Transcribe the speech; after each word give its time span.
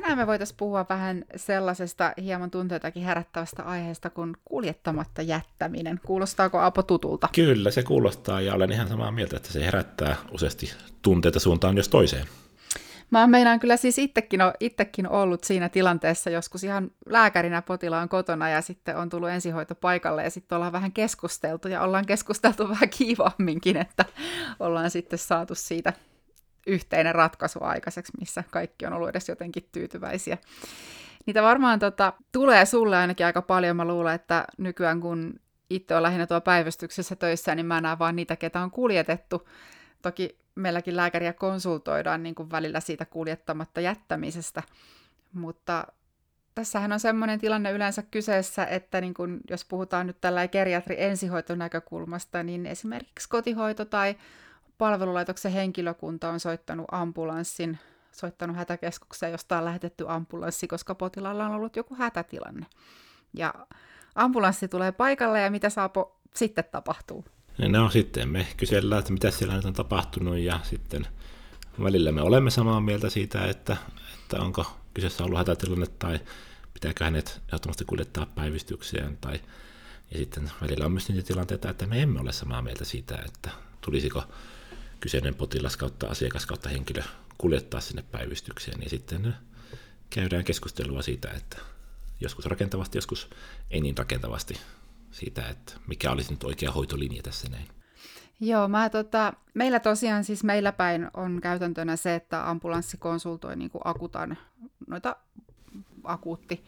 tänään 0.00 0.18
me 0.18 0.26
voitaisiin 0.26 0.56
puhua 0.56 0.86
vähän 0.88 1.24
sellaisesta 1.36 2.12
hieman 2.22 2.50
tunteitakin 2.50 3.02
herättävästä 3.02 3.62
aiheesta 3.62 4.10
kuin 4.10 4.36
kuljettamatta 4.44 5.22
jättäminen. 5.22 6.00
Kuulostaako 6.06 6.60
Apo 6.60 6.82
tutulta? 6.82 7.28
Kyllä, 7.34 7.70
se 7.70 7.82
kuulostaa 7.82 8.40
ja 8.40 8.54
olen 8.54 8.72
ihan 8.72 8.88
samaa 8.88 9.12
mieltä, 9.12 9.36
että 9.36 9.52
se 9.52 9.64
herättää 9.64 10.16
useasti 10.32 10.72
tunteita 11.02 11.40
suuntaan 11.40 11.76
jos 11.76 11.88
toiseen. 11.88 12.26
Mä 13.10 13.26
meinaan 13.26 13.60
kyllä 13.60 13.76
siis 13.76 13.98
itsekin, 13.98 14.40
itsekin 14.60 15.08
ollut 15.08 15.44
siinä 15.44 15.68
tilanteessa 15.68 16.30
joskus 16.30 16.64
ihan 16.64 16.90
lääkärinä 17.06 17.62
potilaan 17.62 18.08
kotona 18.08 18.48
ja 18.48 18.62
sitten 18.62 18.96
on 18.96 19.08
tullut 19.08 19.28
ensihoito 19.28 19.74
paikalle 19.74 20.24
ja 20.24 20.30
sitten 20.30 20.56
ollaan 20.56 20.72
vähän 20.72 20.92
keskusteltu 20.92 21.68
ja 21.68 21.82
ollaan 21.82 22.06
keskusteltu 22.06 22.68
vähän 22.74 22.88
kiivamminkin, 22.88 23.76
että 23.76 24.04
ollaan 24.60 24.90
sitten 24.90 25.18
saatu 25.18 25.54
siitä 25.54 25.92
yhteinen 26.68 27.14
ratkaisu 27.14 27.58
aikaiseksi, 27.62 28.12
missä 28.20 28.44
kaikki 28.50 28.86
on 28.86 28.92
ollut 28.92 29.08
edes 29.08 29.28
jotenkin 29.28 29.68
tyytyväisiä. 29.72 30.38
Niitä 31.26 31.42
varmaan 31.42 31.78
tota, 31.78 32.12
tulee 32.32 32.66
sulle 32.66 32.96
ainakin 32.96 33.26
aika 33.26 33.42
paljon. 33.42 33.76
Mä 33.76 33.84
luulen, 33.84 34.14
että 34.14 34.44
nykyään 34.58 35.00
kun 35.00 35.40
itse 35.70 35.96
on 35.96 36.02
lähinnä 36.02 36.26
tuo 36.26 36.40
päivystyksessä 36.40 37.16
töissä, 37.16 37.54
niin 37.54 37.66
mä 37.66 37.80
näen 37.80 37.98
vaan 37.98 38.16
niitä, 38.16 38.36
ketä 38.36 38.60
on 38.60 38.70
kuljetettu. 38.70 39.48
Toki 40.02 40.38
meilläkin 40.54 40.96
lääkäriä 40.96 41.32
konsultoidaan 41.32 42.22
niin 42.22 42.34
kuin 42.34 42.50
välillä 42.50 42.80
siitä 42.80 43.04
kuljettamatta 43.04 43.80
jättämisestä, 43.80 44.62
mutta 45.32 45.86
tässähän 46.54 46.92
on 46.92 47.00
sellainen 47.00 47.40
tilanne 47.40 47.72
yleensä 47.72 48.02
kyseessä, 48.10 48.64
että 48.64 49.00
niin 49.00 49.14
kun, 49.14 49.40
jos 49.50 49.64
puhutaan 49.64 50.06
nyt 50.06 50.20
tällä 50.20 50.48
geriatri 50.48 50.96
ensihoiton 50.98 51.58
näkökulmasta, 51.58 52.42
niin 52.42 52.66
esimerkiksi 52.66 53.28
kotihoito 53.28 53.84
tai 53.84 54.16
palvelulaitoksen 54.78 55.52
henkilökunta 55.52 56.30
on 56.30 56.40
soittanut 56.40 56.86
ambulanssin, 56.92 57.78
soittanut 58.12 58.56
hätäkeskukseen, 58.56 59.32
josta 59.32 59.58
on 59.58 59.64
lähetetty 59.64 60.04
ambulanssi, 60.08 60.68
koska 60.68 60.94
potilaalla 60.94 61.46
on 61.46 61.54
ollut 61.54 61.76
joku 61.76 61.94
hätätilanne. 61.94 62.66
Ja 63.34 63.54
ambulanssi 64.14 64.68
tulee 64.68 64.92
paikalle 64.92 65.40
ja 65.40 65.50
mitä 65.50 65.70
saapo 65.70 66.20
sitten 66.34 66.64
tapahtuu? 66.72 67.24
No 67.68 67.90
sitten 67.90 68.28
me 68.28 68.46
kysellään, 68.56 68.98
että 68.98 69.12
mitä 69.12 69.30
siellä 69.30 69.56
nyt 69.56 69.64
on 69.64 69.72
tapahtunut 69.72 70.38
ja 70.38 70.60
sitten 70.62 71.06
välillä 71.82 72.12
me 72.12 72.22
olemme 72.22 72.50
samaa 72.50 72.80
mieltä 72.80 73.10
siitä, 73.10 73.44
että, 73.44 73.76
että 74.22 74.40
onko 74.40 74.66
kyseessä 74.94 75.24
ollut 75.24 75.38
hätätilanne 75.38 75.86
tai 75.98 76.20
pitääkö 76.74 77.04
hänet 77.04 77.40
ehdottomasti 77.48 77.84
kuljettaa 77.84 78.26
päivystykseen 78.26 79.18
tai 79.20 79.40
ja 80.10 80.18
sitten 80.18 80.50
välillä 80.62 80.84
on 80.84 80.92
myös 80.92 81.08
niitä 81.08 81.26
tilanteita, 81.26 81.70
että 81.70 81.86
me 81.86 82.02
emme 82.02 82.20
ole 82.20 82.32
samaa 82.32 82.62
mieltä 82.62 82.84
siitä, 82.84 83.18
että 83.26 83.50
tulisiko 83.80 84.22
kyseinen 85.00 85.34
potilas 85.34 85.76
kautta 85.76 86.06
asiakas 86.06 86.46
kautta 86.46 86.68
henkilö 86.68 87.02
kuljettaa 87.38 87.80
sinne 87.80 88.02
päivystykseen, 88.02 88.80
niin 88.80 88.90
sitten 88.90 89.34
käydään 90.10 90.44
keskustelua 90.44 91.02
siitä, 91.02 91.30
että 91.30 91.58
joskus 92.20 92.46
rakentavasti, 92.46 92.98
joskus 92.98 93.30
ei 93.70 93.80
niin 93.80 93.98
rakentavasti 93.98 94.60
siitä, 95.10 95.48
että 95.48 95.72
mikä 95.86 96.10
olisi 96.10 96.30
nyt 96.30 96.44
oikea 96.44 96.72
hoitolinja 96.72 97.22
tässä 97.22 97.48
näin. 97.48 97.68
Joo, 98.40 98.68
mä 98.68 98.90
tota, 98.90 99.32
meillä 99.54 99.80
tosiaan 99.80 100.24
siis 100.24 100.44
meillä 100.44 100.72
päin 100.72 101.10
on 101.14 101.40
käytäntönä 101.40 101.96
se, 101.96 102.14
että 102.14 102.50
ambulanssi 102.50 102.96
konsultoi 102.96 103.56
niin 103.56 103.70
kuin 103.70 103.82
akutan 103.84 104.38
noita 104.86 105.16
akuutti 106.04 106.64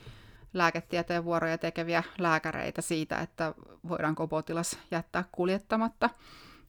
lääketieteen 0.54 1.24
vuoroja 1.24 1.58
tekeviä 1.58 2.02
lääkäreitä 2.18 2.82
siitä, 2.82 3.18
että 3.18 3.54
voidaanko 3.88 4.28
potilas 4.28 4.78
jättää 4.90 5.24
kuljettamatta 5.32 6.10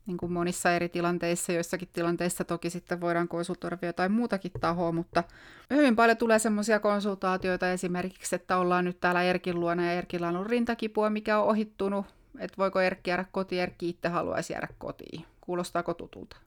niin 0.05 0.17
kuin 0.17 0.31
monissa 0.31 0.71
eri 0.71 0.89
tilanteissa, 0.89 1.51
joissakin 1.51 1.87
tilanteissa 1.93 2.43
toki 2.43 2.69
sitten 2.69 3.01
voidaan 3.01 3.27
konsultoida 3.27 3.77
jotain 3.81 4.11
muutakin 4.11 4.51
tahoa, 4.61 4.91
mutta 4.91 5.23
hyvin 5.69 5.95
paljon 5.95 6.17
tulee 6.17 6.39
semmoisia 6.39 6.79
konsultaatioita 6.79 7.71
esimerkiksi, 7.71 8.35
että 8.35 8.57
ollaan 8.57 8.85
nyt 8.85 8.99
täällä 8.99 9.23
Erkin 9.23 9.59
luona 9.59 9.85
ja 9.85 9.91
Erkillä 9.91 10.27
on 10.27 10.45
rintakipua, 10.45 11.09
mikä 11.09 11.39
on 11.39 11.47
ohittunut, 11.47 12.05
että 12.39 12.57
voiko 12.57 12.81
Erkki 12.81 13.09
jäädä 13.09 13.25
kotiin, 13.31 13.61
Erkki 13.61 13.89
itse 13.89 14.07
haluaisi 14.07 14.53
jäädä 14.53 14.67
kotiin. 14.77 15.25
Kuulostaako 15.41 15.93
tutulta? 15.93 16.37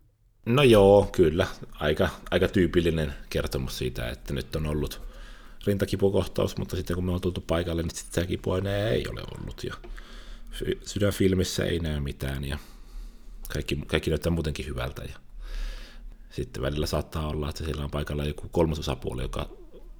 No 0.46 0.62
joo, 0.62 1.08
kyllä. 1.12 1.46
Aika, 1.80 2.08
aika 2.30 2.48
tyypillinen 2.48 3.14
kertomus 3.30 3.78
siitä, 3.78 4.08
että 4.08 4.34
nyt 4.34 4.56
on 4.56 4.66
ollut 4.66 5.02
rintakipukohtaus, 5.66 6.56
mutta 6.56 6.76
sitten 6.76 6.94
kun 6.94 7.04
me 7.04 7.12
on 7.12 7.20
tultu 7.20 7.44
paikalle, 7.46 7.82
niin 7.82 7.94
sitä 7.94 8.26
kipua 8.26 8.58
ei 8.92 9.04
ole 9.08 9.20
ollut. 9.38 9.64
Ja 9.64 9.74
sydänfilmissä 10.84 11.64
ei 11.64 11.78
näy 11.78 12.00
mitään 12.00 12.44
ja 12.44 12.58
kaikki, 13.52 13.76
kaikki 13.86 14.10
näyttää 14.10 14.32
muutenkin 14.32 14.66
hyvältä. 14.66 15.02
Ja 15.02 15.16
sitten 16.30 16.62
välillä 16.62 16.86
saattaa 16.86 17.28
olla, 17.28 17.48
että 17.48 17.64
siellä 17.64 17.84
on 17.84 17.90
paikalla 17.90 18.24
joku 18.24 18.48
kolmas 18.48 18.78
osapuoli, 18.78 19.22
joka 19.22 19.48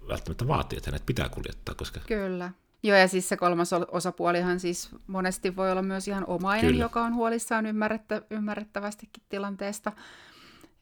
välttämättä 0.09 0.49
vaatii, 0.49 0.77
että 0.77 0.91
hänet 0.91 1.07
pitää 1.07 1.29
kuljettaa. 1.29 1.75
Koska... 1.75 2.01
Kyllä. 2.07 2.51
Joo, 2.83 2.99
ja 2.99 3.09
siis 3.09 3.29
se 3.29 3.37
kolmas 3.37 3.71
osapuolihan 3.73 4.61
siis 4.61 4.89
monesti 5.07 5.57
voi 5.57 5.73
olla 5.73 5.83
myös 5.83 6.09
ihan 6.09 6.25
omainen, 6.27 6.71
Kyllä. 6.71 6.85
joka 6.85 7.03
on 7.03 7.15
huolissaan 7.15 7.67
ymmärrettä, 7.67 8.23
ymmärrettävästikin 8.31 9.23
tilanteesta. 9.29 9.93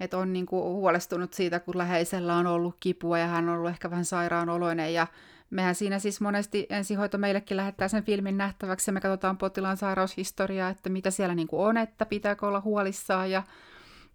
Että 0.00 0.18
on 0.18 0.32
niin 0.32 0.46
kuin 0.46 0.64
huolestunut 0.64 1.34
siitä, 1.34 1.60
kun 1.60 1.78
läheisellä 1.78 2.36
on 2.36 2.46
ollut 2.46 2.76
kipua 2.80 3.18
ja 3.18 3.26
hän 3.26 3.48
on 3.48 3.54
ollut 3.54 3.70
ehkä 3.70 3.90
vähän 3.90 4.04
sairaanoloinen 4.04 4.94
ja 4.94 5.06
mehän 5.52 5.74
siinä 5.74 5.98
siis 5.98 6.20
monesti 6.20 6.66
ensihoito 6.70 7.18
meillekin 7.18 7.56
lähettää 7.56 7.88
sen 7.88 8.04
filmin 8.04 8.36
nähtäväksi 8.36 8.90
ja 8.90 8.92
me 8.92 9.00
katsotaan 9.00 9.38
potilaan 9.38 9.76
sairaushistoriaa, 9.76 10.70
että 10.70 10.88
mitä 10.90 11.10
siellä 11.10 11.34
niin 11.34 11.48
on, 11.52 11.76
että 11.76 12.06
pitääkö 12.06 12.46
olla 12.46 12.60
huolissaan 12.60 13.30
ja 13.30 13.42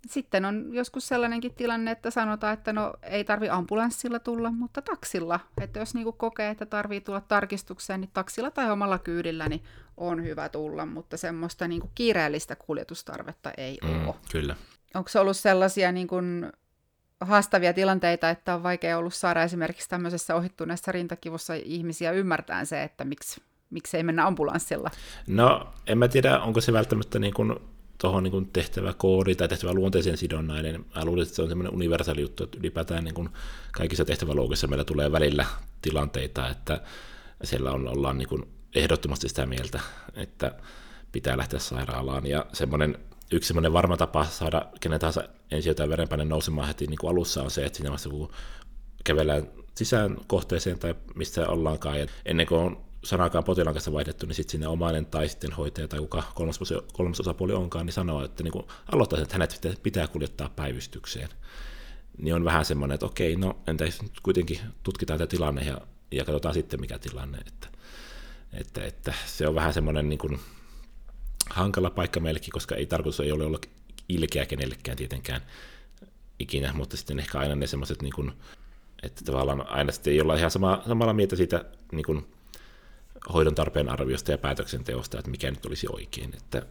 sitten 0.08 0.46
on 0.46 0.70
joskus 0.72 1.08
sellainenkin 1.08 1.54
tilanne, 1.54 1.92
että 1.92 2.12
sanotaan, 2.12 2.54
että 2.54 2.74
no 2.74 2.94
ei 3.04 3.24
tarvi 3.24 3.50
ambulanssilla 3.50 4.20
tulla, 4.20 4.52
mutta 4.52 4.82
taksilla. 4.82 5.40
Että 5.62 5.80
jos 5.80 5.94
niinku 5.94 6.12
kokee, 6.12 6.50
että 6.50 6.66
tarvii 6.66 7.02
tulla 7.02 7.22
tarkistukseen, 7.22 8.02
niin 8.02 8.12
taksilla 8.14 8.52
tai 8.52 8.72
omalla 8.72 9.00
kyydillä 9.00 9.50
niin 9.50 9.64
on 9.98 10.24
hyvä 10.24 10.50
tulla, 10.50 10.86
mutta 10.86 11.18
semmoista 11.18 11.68
niinku 11.68 11.92
kiireellistä 11.96 12.56
kuljetustarvetta 12.56 13.52
ei 13.58 13.78
mm, 13.84 14.08
ole. 14.08 14.16
Kyllä. 14.32 14.56
Onko 14.94 15.10
se 15.10 15.20
ollut 15.20 15.38
sellaisia 15.38 15.92
niin 15.92 16.08
kuin 16.08 16.52
haastavia 17.22 17.74
tilanteita, 17.74 18.30
että 18.30 18.56
on 18.56 18.64
vaikea 18.64 18.98
ollut 18.98 19.14
saada 19.14 19.44
esimerkiksi 19.44 19.90
tämmöisessä 19.90 20.36
ohittuneessa 20.36 20.92
rintakivussa 20.92 21.54
ihmisiä 21.54 22.12
ymmärtää 22.12 22.66
se, 22.66 22.84
että 22.84 23.06
miksi, 23.06 23.42
miksi 23.70 23.98
ei 23.98 24.04
mennä 24.04 24.28
ambulanssilla? 24.28 24.92
No, 25.28 25.74
en 25.88 25.98
mä 25.98 26.08
tiedä, 26.08 26.40
onko 26.40 26.62
se 26.62 26.74
välttämättä 26.74 27.20
niin 27.20 27.34
kuin 27.34 27.56
tuohon 27.98 28.24
niin 28.24 28.50
tehtävä 28.54 28.94
koodi 28.94 29.36
tai 29.36 29.48
tehtävä 29.48 29.74
luonteeseen 29.74 30.18
sidonnainen. 30.18 30.86
Mä 30.96 31.06
luulen, 31.06 31.24
että 31.24 31.36
se 31.36 31.42
on 31.42 31.50
semmoinen 31.50 31.74
universaali 31.74 32.22
juttu, 32.22 32.44
että 32.44 32.58
ylipäätään 32.60 33.04
niin 33.04 33.14
kuin 33.14 33.30
kaikissa 33.72 34.06
tehtäväluokissa 34.06 34.68
meillä 34.68 34.84
tulee 34.86 35.12
välillä 35.12 35.46
tilanteita, 35.82 36.50
että 36.50 36.82
siellä 37.44 37.72
on, 37.72 37.88
ollaan 37.88 38.18
niin 38.18 38.30
kuin 38.30 38.48
ehdottomasti 38.76 39.30
sitä 39.30 39.46
mieltä, 39.46 39.80
että 40.16 40.52
pitää 41.12 41.38
lähteä 41.38 41.60
sairaalaan. 41.60 42.26
Ja 42.26 42.46
semmoinen 42.54 42.98
yksi 43.32 43.48
semmoinen 43.48 43.74
varma 43.74 43.98
tapa 43.98 44.26
saada 44.26 44.66
kenen 44.80 45.00
tahansa 45.00 45.24
ensi 45.52 45.70
jotain 45.70 45.90
verenpaine 45.90 46.26
nousemaan 46.26 46.68
heti 46.68 46.88
niin 46.88 46.98
kuin 46.98 47.12
alussa 47.12 47.44
on 47.44 47.52
se, 47.52 47.66
että 47.66 47.78
siinä 47.78 47.90
vaiheessa 47.90 48.10
kun 48.10 48.32
kävellään 49.04 49.48
sisään 49.76 50.18
kohteeseen 50.28 50.80
tai 50.80 50.96
mistä 51.16 51.48
ollaankaan, 51.48 52.00
ja 52.00 52.08
ennen 52.26 52.48
kuin 52.48 52.62
on 52.62 52.88
sanakaan 53.04 53.44
potilaan 53.44 53.74
kanssa 53.74 53.94
vaihdettu, 53.94 54.26
niin 54.26 54.36
sitten 54.36 54.52
sinne 54.52 54.68
omainen 54.68 55.06
tai 55.06 55.30
sitten 55.30 55.52
hoitaja 55.52 55.88
tai 55.88 56.00
kuka 56.00 56.24
kolmas, 56.36 56.60
kolmas 56.94 57.20
osapuoli 57.20 57.54
onkaan, 57.54 57.86
niin 57.86 57.94
sanoo, 57.94 58.24
että 58.24 58.44
niin 58.44 58.64
aloittaa, 58.92 59.20
että 59.20 59.34
hänet 59.34 59.80
pitää 59.84 60.08
kuljettaa 60.08 60.50
päivystykseen. 60.50 61.30
Niin 62.18 62.36
on 62.36 62.46
vähän 62.46 62.66
semmoinen, 62.66 62.96
että 62.96 63.06
okei, 63.06 63.36
no 63.36 63.58
entä 63.68 63.86
nyt 63.86 64.20
kuitenkin 64.24 64.60
tutkitaan 64.84 65.20
tämä 65.20 65.28
tilanne 65.28 65.62
ja, 65.62 65.82
ja 66.12 66.26
katsotaan 66.26 66.54
sitten 66.54 66.82
mikä 66.82 67.00
tilanne. 67.00 67.38
Että, 67.48 67.68
että, 68.54 68.86
että 68.86 69.14
se 69.26 69.48
on 69.48 69.56
vähän 69.56 69.74
semmoinen 69.74 70.10
niin 70.10 70.20
kuin, 70.20 70.40
hankala 71.50 71.90
paikka 71.90 72.20
meillekin, 72.20 72.52
koska 72.52 72.76
ei 72.76 72.86
tarkoitus 72.86 73.20
ei 73.20 73.32
ole 73.32 73.46
olla 73.46 73.60
ilkeä 74.10 74.46
kenellekään 74.46 74.98
tietenkään 74.98 75.42
ikinä, 76.40 76.74
mutta 76.74 76.98
sitten 76.98 77.20
ehkä 77.20 77.40
aina 77.40 77.56
ne 77.56 77.68
semmoiset, 77.68 78.02
niin 78.02 78.14
kuin, 78.14 78.32
että 79.04 79.26
tavallaan 79.26 79.70
aina 79.70 79.92
sitten 79.92 80.14
ei 80.14 80.22
olla 80.22 80.36
ihan 80.36 80.52
sama, 80.52 80.84
samalla 80.88 81.14
mieltä 81.14 81.36
siitä 81.36 81.66
niin 81.92 82.06
kuin, 82.06 82.28
hoidon 83.34 83.56
tarpeen 83.56 83.90
arviosta 83.90 84.32
ja 84.32 84.38
päätöksenteosta, 84.38 85.20
että 85.20 85.32
mikä 85.32 85.52
nyt 85.52 85.66
olisi 85.66 85.88
oikein. 85.90 86.36
Että 86.36 86.66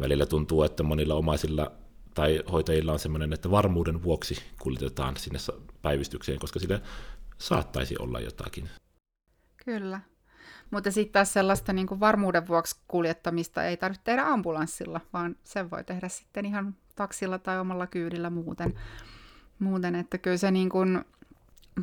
välillä 0.00 0.26
tuntuu, 0.26 0.62
että 0.62 0.82
monilla 0.82 1.14
omaisilla 1.14 1.72
tai 2.14 2.42
hoitajilla 2.52 2.92
on 2.92 2.98
semmoinen, 2.98 3.32
että 3.32 3.50
varmuuden 3.50 4.02
vuoksi 4.02 4.42
kuljetetaan 4.62 5.16
sinne 5.16 5.38
päivystykseen, 5.82 6.38
koska 6.38 6.58
sille 6.58 6.82
saattaisi 7.38 7.96
olla 7.98 8.20
jotakin. 8.20 8.70
Kyllä. 9.64 10.00
Mutta 10.70 10.90
sitten 10.90 11.12
taas 11.12 11.32
sellaista 11.32 11.72
niin 11.72 11.86
kuin 11.86 12.00
varmuuden 12.00 12.48
vuoksi 12.48 12.76
kuljettamista 12.88 13.64
ei 13.64 13.76
tarvitse 13.76 14.04
tehdä 14.04 14.24
ambulanssilla, 14.26 15.00
vaan 15.12 15.36
sen 15.44 15.70
voi 15.70 15.84
tehdä 15.84 16.08
sitten 16.08 16.46
ihan 16.46 16.74
taksilla 16.94 17.38
tai 17.38 17.58
omalla 17.58 17.86
kyydillä 17.86 18.30
muuten. 18.30 18.74
muuten 19.58 19.94
että 19.94 20.18
kyllä 20.18 20.36
se 20.36 20.50
niin 20.50 20.68
kuin, 20.68 21.04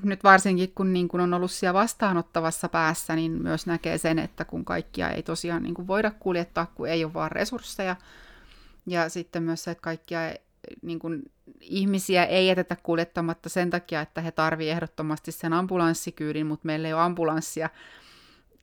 nyt 0.04 0.24
varsinkin 0.24 0.72
kun 0.76 0.94
niin 0.94 1.08
kuin 1.08 1.22
on 1.22 1.34
ollut 1.34 1.52
siellä 1.52 1.74
vastaanottavassa 1.74 2.70
päässä, 2.70 3.16
niin 3.16 3.32
myös 3.32 3.66
näkee 3.68 3.98
sen, 3.98 4.20
että 4.20 4.46
kun 4.46 4.66
kaikkia 4.66 5.10
ei 5.10 5.24
tosiaan 5.24 5.64
niin 5.64 5.74
kuin 5.74 5.88
voida 5.88 6.12
kuljettaa, 6.12 6.66
kun 6.76 6.88
ei 6.88 7.06
ole 7.06 7.14
vaan 7.14 7.32
resursseja. 7.32 7.96
Ja 8.88 9.10
sitten 9.10 9.44
myös 9.44 9.64
se, 9.64 9.72
että 9.72 9.82
kaikkia 9.82 10.20
niin 10.82 11.00
kuin, 11.00 11.32
ihmisiä 11.62 12.26
ei 12.26 12.48
jätetä 12.48 12.78
kuljettamatta 12.84 13.50
sen 13.50 13.70
takia, 13.70 14.02
että 14.02 14.22
he 14.22 14.32
tarvitsevat 14.32 14.76
ehdottomasti 14.76 15.32
sen 15.32 15.54
ambulanssikyydin, 15.54 16.48
mutta 16.48 16.66
meillä 16.66 16.88
ei 16.88 16.94
ole 16.94 17.02
ambulanssia. 17.02 17.70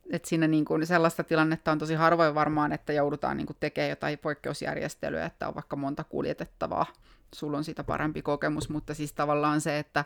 Että 0.09 0.29
siinä 0.29 0.47
niin 0.47 0.65
kuin 0.65 0.87
sellaista 0.87 1.23
tilannetta 1.23 1.71
on 1.71 1.79
tosi 1.79 1.93
harvoin 1.93 2.35
varmaan, 2.35 2.71
että 2.71 2.93
joudutaan 2.93 3.37
niin 3.37 3.47
kuin 3.47 3.57
tekemään 3.59 3.89
jotain 3.89 4.19
poikkeusjärjestelyä, 4.19 5.25
että 5.25 5.47
on 5.47 5.55
vaikka 5.55 5.75
monta 5.75 6.03
kuljetettavaa. 6.03 6.85
Sulla 7.35 7.57
on 7.57 7.63
siitä 7.63 7.83
parempi 7.83 8.21
kokemus, 8.21 8.69
mutta 8.69 8.93
siis 8.93 9.13
tavallaan 9.13 9.61
se, 9.61 9.79
että 9.79 10.05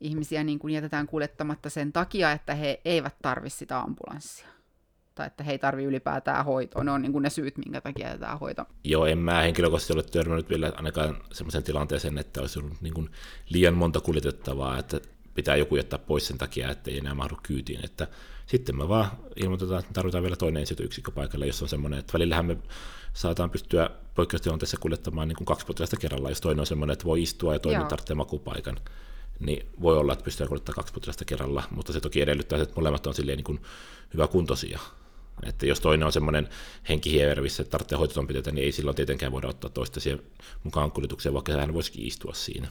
ihmisiä 0.00 0.44
niin 0.44 0.58
kuin 0.58 0.74
jätetään 0.74 1.06
kuljettamatta 1.06 1.70
sen 1.70 1.92
takia, 1.92 2.32
että 2.32 2.54
he 2.54 2.80
eivät 2.84 3.14
tarvitse 3.22 3.58
sitä 3.58 3.80
ambulanssia 3.80 4.48
tai 5.16 5.26
että 5.26 5.44
he 5.44 5.52
ei 5.52 5.58
tarvi 5.58 5.84
ylipäätään 5.84 6.44
hoitoa. 6.44 6.84
Ne 6.84 6.90
on 6.90 7.02
niin 7.02 7.12
kuin 7.12 7.22
ne 7.22 7.30
syyt, 7.30 7.58
minkä 7.58 7.80
takia 7.80 8.06
jätetään 8.06 8.38
hoito. 8.38 8.64
Joo, 8.84 9.06
en 9.06 9.18
mä 9.18 9.40
henkilökohtaisesti 9.42 9.92
ole 9.92 10.02
törmännyt 10.02 10.50
vielä 10.50 10.72
ainakaan 10.76 11.16
semmoisen 11.32 11.62
tilanteeseen, 11.62 12.18
että 12.18 12.40
olisi 12.40 12.58
ollut 12.58 12.80
niin 12.80 12.94
kuin 12.94 13.10
liian 13.48 13.74
monta 13.74 14.00
kuljetettavaa, 14.00 14.78
että 14.78 15.00
pitää 15.34 15.56
joku 15.56 15.76
jättää 15.76 15.98
pois 15.98 16.26
sen 16.26 16.38
takia, 16.38 16.70
että 16.70 16.90
ei 16.90 16.98
enää 16.98 17.14
mahdu 17.14 17.38
kyytiin. 17.42 17.84
Että 17.84 18.08
sitten 18.46 18.76
me 18.76 18.88
vaan 18.88 19.10
ilmoitetaan, 19.36 19.80
että 19.80 19.92
tarvitaan 19.92 20.22
vielä 20.22 20.36
toinen 20.36 20.66
yksikkö 20.80 21.10
paikalle, 21.10 21.46
jos 21.46 21.62
on 21.62 21.68
semmoinen, 21.68 21.98
että 21.98 22.12
välillähän 22.12 22.46
me 22.46 22.56
saataan 23.12 23.50
pystyä 23.50 23.90
poikkeustilanteessa 24.14 24.76
kuljettamaan 24.76 25.28
niin 25.28 25.36
kuin 25.36 25.46
kaksi 25.46 25.66
potilasta 25.66 25.96
kerrallaan, 25.96 26.30
jos 26.30 26.40
toinen 26.40 26.60
on 26.60 26.66
semmoinen, 26.66 26.92
että 26.92 27.04
voi 27.04 27.22
istua 27.22 27.52
ja 27.52 27.58
toinen 27.58 27.80
Joo. 27.80 27.88
tarvitsee 27.88 28.16
makupaikan 28.16 28.76
niin 29.40 29.66
voi 29.80 29.98
olla, 29.98 30.12
että 30.12 30.24
pystyy 30.24 30.46
kuljettamaan 30.46 30.76
kaksi 30.76 30.94
potilasta 30.94 31.24
kerralla, 31.24 31.62
mutta 31.70 31.92
se 31.92 32.00
toki 32.00 32.20
edellyttää, 32.20 32.62
että 32.62 32.74
molemmat 32.76 33.06
on 33.06 33.14
silleen 33.14 33.36
niin 33.36 33.44
kuin 33.44 33.60
hyvä 34.14 34.26
kuntoisia. 34.26 34.80
Että 35.42 35.66
jos 35.66 35.80
toinen 35.80 36.06
on 36.06 36.12
semmoinen 36.12 36.48
henkihievervissä, 36.88 37.62
että 37.62 37.70
tarvitsee 37.70 37.98
hoitotoimenpiteitä, 37.98 38.52
niin 38.52 38.64
ei 38.64 38.72
silloin 38.72 38.96
tietenkään 38.96 39.32
voida 39.32 39.48
ottaa 39.48 39.70
toista 39.70 40.00
siihen 40.00 40.22
mukaan 40.62 40.92
kuljetukseen, 40.92 41.34
vaikka 41.34 41.52
hän 41.52 41.74
voisikin 41.74 42.06
istua 42.06 42.34
siinä. 42.34 42.68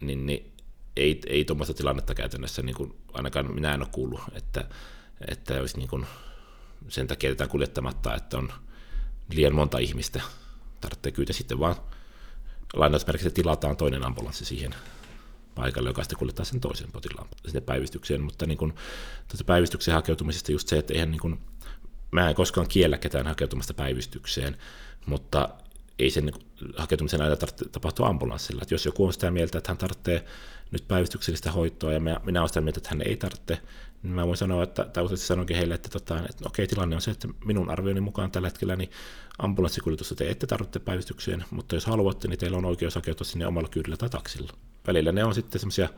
Niin, 0.00 0.26
niin 0.26 0.52
ei, 0.98 1.20
ei 1.26 1.44
tuommoista 1.44 1.74
tilannetta 1.74 2.14
käytännössä, 2.14 2.62
niin 2.62 2.76
kuin 2.76 2.94
ainakaan 3.12 3.54
minä 3.54 3.74
en 3.74 3.80
ole 3.80 3.88
kuullut, 3.92 4.20
että, 4.32 4.64
että 5.28 5.60
olisi 5.60 5.78
niin 5.78 5.88
kuin 5.88 6.06
sen 6.88 7.06
takia 7.06 7.30
jätetään 7.30 7.50
kuljettamatta, 7.50 8.14
että 8.14 8.38
on 8.38 8.52
liian 9.34 9.54
monta 9.54 9.78
ihmistä. 9.78 10.20
Tarvitsee 10.80 11.12
kyllä 11.12 11.32
sitten 11.32 11.58
vaan 11.58 11.76
lainausmerkissä 12.74 13.30
tilataan 13.30 13.76
toinen 13.76 14.06
ambulanssi 14.06 14.44
siihen 14.44 14.74
paikalle, 15.54 15.88
joka 15.88 16.02
sitten 16.02 16.18
kuljettaa 16.18 16.44
sen 16.44 16.60
toisen 16.60 16.92
potilaan 16.92 17.28
sinne 17.46 17.60
päivystykseen, 17.60 18.20
mutta 18.20 18.46
niin 18.46 18.58
kuin, 18.58 18.74
tuota 19.28 19.44
päivystyksen 19.44 19.94
hakeutumisesta 19.94 20.52
just 20.52 20.68
se, 20.68 20.78
että 20.78 20.94
eihän 20.94 21.10
niin 21.10 21.20
kuin, 21.20 21.40
mä 22.10 22.28
en 22.28 22.34
koskaan 22.34 22.68
kiellä 22.68 22.98
ketään 22.98 23.26
hakeutumasta 23.26 23.74
päivystykseen, 23.74 24.56
mutta 25.06 25.48
ei 25.98 26.10
sen 26.10 26.32
hakeutumisen 26.76 27.22
aina 27.22 27.36
tarvitse 27.36 27.68
tapahtua 27.68 28.08
ambulanssilla. 28.08 28.62
Että 28.62 28.74
jos 28.74 28.86
joku 28.86 29.06
on 29.06 29.12
sitä 29.12 29.30
mieltä, 29.30 29.58
että 29.58 29.70
hän 29.70 29.78
tarvitsee 29.78 30.24
nyt 30.70 30.88
päivystyksellistä 30.88 31.52
hoitoa 31.52 31.92
ja 31.92 32.00
minä 32.00 32.40
olen 32.40 32.48
sitä 32.48 32.60
mieltä, 32.60 32.78
että 32.78 32.90
hän 32.90 33.02
ei 33.02 33.16
tarvitse, 33.16 33.62
niin 34.02 34.12
mä 34.12 34.26
voin 34.26 34.36
sanoa, 34.36 34.62
että, 34.62 34.84
tai 34.84 35.04
useasti 35.04 35.26
sanonkin 35.26 35.56
heille, 35.56 35.74
että, 35.74 35.88
tota, 35.88 36.18
että 36.18 36.44
okei, 36.46 36.66
tilanne 36.66 36.96
on 36.96 37.02
se, 37.02 37.10
että 37.10 37.28
minun 37.44 37.70
arvioni 37.70 38.00
mukaan 38.00 38.30
tällä 38.30 38.48
hetkellä 38.48 38.76
niin 38.76 38.90
ambulanssikuljetusta 39.38 40.14
te 40.14 40.30
ette 40.30 40.46
tarvitse 40.46 40.78
päivystykseen, 40.78 41.44
mutta 41.50 41.74
jos 41.74 41.86
haluatte, 41.86 42.28
niin 42.28 42.38
teillä 42.38 42.58
on 42.58 42.64
oikeus 42.64 42.94
hakeutua 42.94 43.24
sinne 43.24 43.46
omalla 43.46 43.68
kyydillä 43.68 43.96
tai 43.96 44.10
taksilla. 44.10 44.52
Välillä 44.86 45.12
ne 45.12 45.24
on 45.24 45.34
sitten 45.34 45.60
semmoisia 45.60 45.88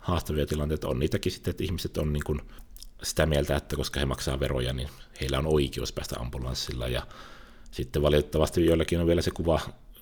haastavia 0.00 0.46
tilanteita, 0.46 0.88
on 0.88 0.98
niitäkin 0.98 1.32
sitten, 1.32 1.50
että 1.50 1.64
ihmiset 1.64 1.96
on 1.96 2.12
niin 2.12 2.24
kuin 2.24 2.40
sitä 3.02 3.26
mieltä, 3.26 3.56
että 3.56 3.76
koska 3.76 4.00
he 4.00 4.06
maksaa 4.06 4.40
veroja, 4.40 4.72
niin 4.72 4.88
heillä 5.20 5.38
on 5.38 5.46
oikeus 5.46 5.92
päästä 5.92 6.20
ambulanssilla 6.20 6.88
ja 6.88 7.06
sitten 7.70 8.02
valitettavasti 8.02 8.66
joillakin 8.66 9.00
on 9.00 9.06
vielä 9.06 9.22
se 9.22 9.30
kuva 9.30 9.60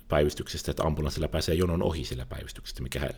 päivystyksestä, 0.09 0.71
että 0.71 0.83
ambulanssilla 0.83 1.29
pääsee 1.29 1.55
jonon 1.55 1.83
ohi 1.83 2.05
sillä 2.05 2.27
päivystyksestä, 2.27 2.83
mikä. 2.83 3.11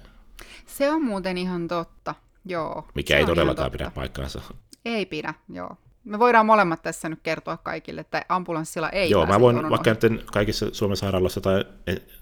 Se 0.66 0.90
on 0.90 1.04
muuten 1.04 1.38
ihan 1.38 1.68
totta, 1.68 2.14
joo. 2.44 2.88
Mikä 2.94 3.18
ei 3.18 3.26
todellakaan 3.26 3.70
pidä 3.70 3.90
paikkaansa. 3.94 4.40
Ei 4.84 5.06
pidä, 5.06 5.34
joo. 5.48 5.76
Me 6.04 6.18
voidaan 6.18 6.46
molemmat 6.46 6.82
tässä 6.82 7.08
nyt 7.08 7.20
kertoa 7.22 7.56
kaikille, 7.56 8.00
että 8.00 8.24
ambulanssilla 8.28 8.90
ei 8.90 9.10
Joo, 9.10 9.26
mä 9.26 9.40
voin 9.40 9.70
vaikka 9.70 10.08
nyt 10.08 10.30
kaikissa 10.30 10.66
Suomen 10.72 10.96
sairaaloissa 10.96 11.40
tai 11.40 11.64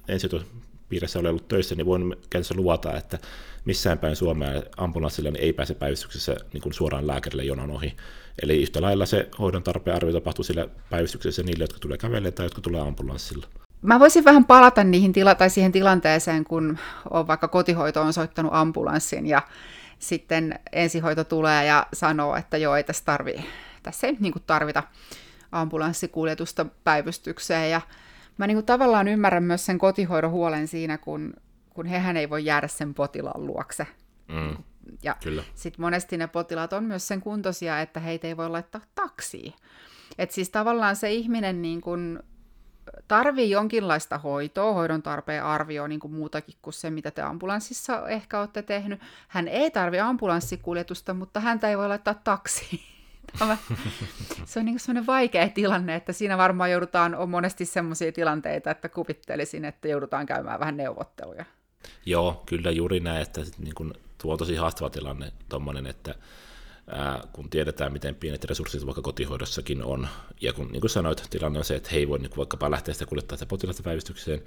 ensihoitopiirissä 0.08 1.18
ole 1.18 1.28
ollut 1.28 1.48
töissä, 1.48 1.74
niin 1.74 1.86
voin 1.86 2.16
käytännössä 2.30 2.54
luvata, 2.54 2.96
että 2.96 3.18
missään 3.64 3.98
päin 3.98 4.16
Suomea 4.16 4.62
ambulanssilla 4.76 5.30
niin 5.30 5.42
ei 5.42 5.52
pääse 5.52 5.74
päivystyksessä 5.74 6.36
niin 6.52 6.62
kuin 6.62 6.72
suoraan 6.72 7.06
lääkärille 7.06 7.44
jonon 7.44 7.70
ohi. 7.70 7.96
Eli 8.42 8.62
yhtä 8.62 8.82
lailla 8.82 9.06
se 9.06 9.28
hoidon 9.38 9.62
tarpeen 9.62 9.96
arvio 9.96 10.12
tapahtuu 10.12 10.44
sillä 10.44 10.68
päivystyksessä 10.90 11.42
niille, 11.42 11.64
jotka 11.64 11.78
tulee 11.78 11.98
kävelemään 11.98 12.32
tai 12.32 12.46
jotka 12.46 12.60
tulee 12.60 12.80
ambulanssilla. 12.80 13.46
Mä 13.82 14.00
voisin 14.00 14.24
vähän 14.24 14.44
palata 14.44 14.84
niihin 14.84 15.12
tila- 15.12 15.34
tai 15.34 15.50
siihen 15.50 15.72
tilanteeseen, 15.72 16.44
kun 16.44 16.78
on 17.10 17.26
vaikka 17.26 17.48
kotihoito 17.48 18.02
on 18.02 18.12
soittanut 18.12 18.54
ambulanssin 18.54 19.26
ja 19.26 19.42
sitten 19.98 20.60
ensihoito 20.72 21.24
tulee 21.24 21.66
ja 21.66 21.86
sanoo, 21.92 22.36
että 22.36 22.56
joo, 22.56 22.76
ei 22.76 22.84
tässä, 22.84 23.04
tarvi, 23.04 23.44
tässä 23.82 24.06
ei 24.06 24.16
niin 24.20 24.34
tarvita 24.46 24.82
ambulanssikuljetusta 25.52 26.66
päivystykseen. 26.84 27.70
Ja 27.70 27.80
mä 28.38 28.46
niin 28.46 28.66
tavallaan 28.66 29.08
ymmärrän 29.08 29.42
myös 29.42 29.66
sen 29.66 29.78
kotihoidon 29.78 30.30
huolen 30.30 30.68
siinä, 30.68 30.98
kun, 30.98 31.34
kun 31.70 31.86
hehän 31.86 32.16
ei 32.16 32.30
voi 32.30 32.44
jäädä 32.44 32.68
sen 32.68 32.94
potilaan 32.94 33.46
luokse. 33.46 33.86
Mm, 34.28 34.56
ja 35.02 35.16
sitten 35.54 35.80
monesti 35.80 36.16
ne 36.16 36.26
potilaat 36.26 36.72
on 36.72 36.84
myös 36.84 37.08
sen 37.08 37.20
kuntoisia, 37.20 37.80
että 37.80 38.00
heitä 38.00 38.26
ei 38.26 38.36
voi 38.36 38.50
laittaa 38.50 38.80
taksiin. 38.94 39.52
Et 40.18 40.30
siis 40.30 40.50
tavallaan 40.50 40.96
se 40.96 41.12
ihminen 41.12 41.62
niin 41.62 41.80
kuin 41.80 42.18
tarvii 43.08 43.50
jonkinlaista 43.50 44.18
hoitoa, 44.18 44.72
hoidon 44.72 45.02
tarpeen 45.02 45.44
arvio 45.44 45.86
niin 45.86 46.00
kuin 46.00 46.12
muutakin 46.12 46.54
kuin 46.62 46.74
se, 46.74 46.90
mitä 46.90 47.10
te 47.10 47.22
ambulanssissa 47.22 48.08
ehkä 48.08 48.40
olette 48.40 48.62
tehnyt. 48.62 49.00
Hän 49.28 49.48
ei 49.48 49.70
tarvi 49.70 50.00
ambulanssikuljetusta, 50.00 51.14
mutta 51.14 51.40
häntä 51.40 51.70
ei 51.70 51.78
voi 51.78 51.88
laittaa 51.88 52.14
taksiin. 52.14 52.80
Tämä, 53.38 53.56
se 54.44 54.58
on 54.58 54.64
niin 54.64 54.80
sellainen 54.80 55.06
vaikea 55.06 55.48
tilanne, 55.48 55.94
että 55.94 56.12
siinä 56.12 56.38
varmaan 56.38 56.70
joudutaan, 56.70 57.14
on 57.14 57.30
monesti 57.30 57.64
sellaisia 57.64 58.12
tilanteita, 58.12 58.70
että 58.70 58.88
kuvittelisin, 58.88 59.64
että 59.64 59.88
joudutaan 59.88 60.26
käymään 60.26 60.60
vähän 60.60 60.76
neuvotteluja. 60.76 61.44
Joo, 62.06 62.42
kyllä 62.46 62.70
juuri 62.70 63.00
näin, 63.00 63.22
että 63.22 63.40
niin 63.58 63.74
kun, 63.74 63.94
tuo 64.22 64.32
on 64.32 64.38
tosi 64.38 64.56
haastava 64.56 64.90
tilanne 64.90 65.32
tuommoinen, 65.48 65.86
että 65.86 66.14
kun 67.32 67.50
tiedetään, 67.50 67.92
miten 67.92 68.14
pienet 68.14 68.44
resurssit 68.44 68.86
vaikka 68.86 69.02
kotihoidossakin 69.02 69.82
on, 69.82 70.08
ja 70.40 70.52
kun 70.52 70.68
niin 70.72 70.80
kuin 70.80 70.90
sanoit, 70.90 71.26
tilanne 71.30 71.58
on 71.58 71.64
se, 71.64 71.76
että 71.76 71.88
he 71.92 71.98
ei 71.98 72.08
voi 72.08 72.18
niin 72.18 72.30
vaikkapa 72.36 72.70
lähteä 72.70 72.94
sitä 72.94 73.06
kuljettaa 73.06 73.36
sitä 73.36 73.48
potilasta 73.48 73.82
päivystykseen, 73.82 74.42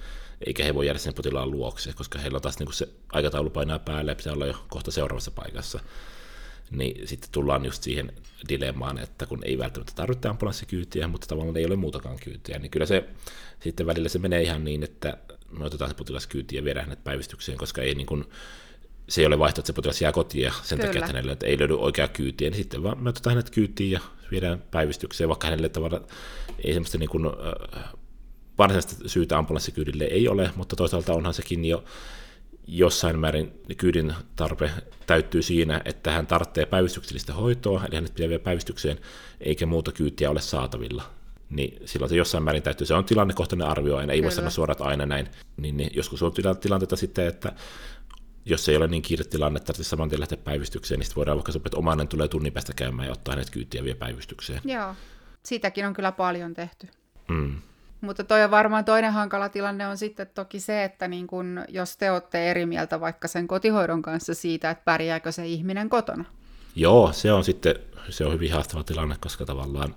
eikä 0.46 0.64
he 0.64 0.76
voi 0.76 0.86
jäädä 0.86 1.00
sen 1.00 1.14
potilaan 1.14 1.52
luokse, 1.52 1.94
koska 1.94 2.20
heillä 2.20 2.36
on 2.36 2.42
taas 2.42 2.60
niin 2.60 2.74
se 2.74 2.90
aikataulu 3.12 3.50
painaa 3.50 3.80
päälle, 3.80 4.12
ja 4.12 4.16
pitää 4.16 4.34
olla 4.34 4.46
jo 4.46 4.66
kohta 4.70 4.92
seuraavassa 4.92 5.32
paikassa. 5.32 5.80
Niin 6.72 7.08
sitten 7.08 7.32
tullaan 7.32 7.66
just 7.66 7.84
siihen 7.84 8.14
dilemmaan, 8.50 8.98
että 8.98 9.26
kun 9.26 9.40
ei 9.44 9.58
välttämättä 9.58 9.94
tarvitse 9.96 10.28
ambulanssikyytiä, 10.28 11.08
mutta 11.08 11.28
tavallaan 11.28 11.58
ei 11.58 11.66
ole 11.66 11.76
muutakaan 11.76 12.20
kyytiä, 12.20 12.60
niin 12.60 12.72
kyllä 12.72 12.86
se 12.86 13.04
sitten 13.60 13.86
välillä 13.86 14.10
se 14.10 14.20
menee 14.20 14.42
ihan 14.42 14.64
niin, 14.64 14.84
että 14.84 15.18
me 15.52 15.66
otetaan 15.66 15.90
se 15.90 15.96
potilaskyyti 15.96 16.56
ja 16.56 16.64
viedään 16.64 16.86
hänet 16.86 17.04
päivystykseen, 17.04 17.58
koska 17.58 17.82
ei 17.82 17.96
niin 17.96 18.08
kuin, 18.08 18.26
se 19.10 19.22
ei 19.22 19.28
ole 19.28 19.40
vaihtoehto, 19.40 19.62
että 19.62 19.68
se 19.68 19.74
potilas 19.74 20.02
jää 20.02 20.12
kotiin 20.12 20.44
ja 20.44 20.52
sen 20.64 20.78
Kyllä. 20.78 20.88
takia, 20.88 21.00
että 21.00 21.14
hänelle 21.14 21.32
että 21.32 21.46
ei 21.46 21.60
löydy 21.60 21.78
oikea 21.80 22.08
kyytiä, 22.08 22.50
niin 22.50 22.58
sitten 22.58 22.84
vaan 22.84 23.04
me 23.04 23.10
otetaan 23.10 23.36
hänet 23.36 23.50
kyytiin 23.50 23.92
ja 23.92 24.00
viedään 24.32 24.64
päivystykseen, 24.72 25.28
vaikka 25.28 25.48
hänelle 25.48 25.70
tavallaan 25.70 26.06
ei 26.64 26.74
semmoista 26.74 26.98
niin 26.98 27.10
kuin, 27.10 27.26
äh, 27.26 27.84
varsinaista 28.58 28.96
syytä 29.10 29.38
ambulanssikyydille 29.38 30.04
ei 30.04 30.28
ole, 30.28 30.52
mutta 30.56 30.76
toisaalta 30.76 31.14
onhan 31.14 31.34
sekin 31.34 31.66
jo 31.66 31.84
jossain 32.68 33.20
määrin 33.20 33.52
kyydin 33.78 34.14
tarpe 34.36 34.72
täyttyy 35.08 35.42
siinä, 35.42 35.82
että 35.86 36.12
hän 36.12 36.28
tarvitsee 36.28 36.66
päivystyksellistä 36.66 37.34
hoitoa, 37.34 37.86
eli 37.86 37.96
hänet 37.96 38.14
pitää 38.14 38.30
viedä 38.30 38.44
päivystykseen, 38.44 39.00
eikä 39.40 39.66
muuta 39.66 39.92
kyytiä 39.92 40.30
ole 40.30 40.42
saatavilla. 40.42 41.04
Niin 41.50 41.82
silloin 41.86 42.10
se 42.10 42.16
jossain 42.16 42.44
määrin 42.44 42.64
täytyy. 42.64 42.88
Se 42.88 42.94
on 42.94 43.06
tilannekohtainen 43.06 43.68
arvio 43.68 43.98
aina, 43.98 44.14
ei 44.14 44.20
Kyllä. 44.20 44.30
voi 44.30 44.36
sanoa 44.36 44.50
suorat 44.50 44.82
aina 44.82 45.06
näin. 45.06 45.28
Niin, 45.58 45.78
niin 45.78 45.92
joskus 45.94 46.24
on 46.24 46.34
tilanteita 46.62 46.96
sitten, 46.96 47.28
että 47.28 47.54
jos 48.46 48.70
ei 48.70 48.78
ole 48.78 48.88
niin 48.88 49.02
kiire 49.02 49.24
tilanne, 49.24 49.58
että 49.58 49.68
tarvitsisi 49.68 49.90
saman 49.90 50.10
tien 50.10 50.20
lähteä 50.20 50.38
päivystykseen, 50.38 51.00
niin 51.00 51.06
sitten 51.06 51.16
voidaan 51.16 51.38
vaikka 51.38 51.52
sopia, 51.52 51.68
että 51.68 51.78
omainen 51.78 52.08
tulee 52.08 52.28
tunnin 52.28 52.54
päästä 52.54 52.74
käymään 52.74 53.08
ja 53.08 53.12
ottaa 53.12 53.32
hänet 53.32 53.50
kyytiä 53.50 53.84
vie 53.84 53.96
päivystykseen. 53.96 54.62
Joo, 54.66 54.96
siitäkin 55.44 55.88
on 55.88 55.94
kyllä 55.94 56.12
paljon 56.12 56.54
tehty. 56.54 56.88
Mm. 57.28 57.56
Mutta 58.02 58.24
toi 58.24 58.44
on 58.44 58.52
varmaan 58.52 58.86
toinen 58.86 59.14
hankala 59.14 59.50
tilanne 59.50 59.88
on 59.88 59.98
sitten 59.98 60.28
toki 60.36 60.60
se, 60.60 60.84
että 60.84 61.08
niin 61.08 61.28
kun, 61.28 61.66
jos 61.68 61.98
te 61.98 62.12
olette 62.12 62.52
eri 62.52 62.66
mieltä 62.66 63.00
vaikka 63.00 63.28
sen 63.28 63.48
kotihoidon 63.48 64.02
kanssa 64.02 64.34
siitä, 64.34 64.70
että 64.70 64.86
pärjääkö 64.86 65.32
se 65.32 65.48
ihminen 65.48 65.90
kotona. 65.90 66.26
Joo, 66.76 67.14
se 67.14 67.32
on 67.32 67.44
sitten 67.44 67.76
se 68.10 68.26
on 68.26 68.34
hyvin 68.34 68.54
haastava 68.54 68.84
tilanne, 68.84 69.16
koska 69.20 69.46
tavallaan 69.46 69.96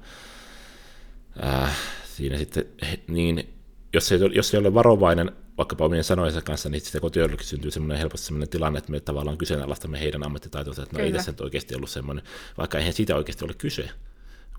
äh, 1.45 1.77
siinä 2.05 2.39
sitten 2.39 2.65
niin, 3.09 3.55
jos 3.93 4.13
ei, 4.13 4.19
jos 4.35 4.55
ei 4.55 4.61
ole 4.61 4.75
varovainen 4.75 5.33
vaikkapa 5.59 5.85
omien 5.85 6.05
sanojensa 6.05 6.43
kanssa, 6.43 6.69
niin 6.69 6.81
sitten 6.81 7.01
kotihoidollakin 7.01 7.47
syntyy 7.47 7.71
semmoinen 7.71 7.99
helposti 7.99 8.27
semmoinen 8.27 8.49
tilanne, 8.49 8.79
että 8.79 8.91
me 8.91 9.01
tavallaan 9.01 9.39
kyseenalaistamme 9.39 10.01
heidän 10.01 10.27
ammattitaitonsa, 10.27 10.83
että 10.83 10.93
no 10.93 10.97
Kyllä. 10.97 11.07
ei 11.07 11.13
tässä 11.13 11.31
nyt 11.31 11.41
oikeasti 11.41 11.75
ollut 11.75 11.91
semmoinen, 11.91 12.25
vaikka 12.59 12.79
eihän 12.79 12.93
siitä 12.93 13.17
oikeasti 13.17 13.45
ole 13.45 13.55
kyse, 13.55 13.91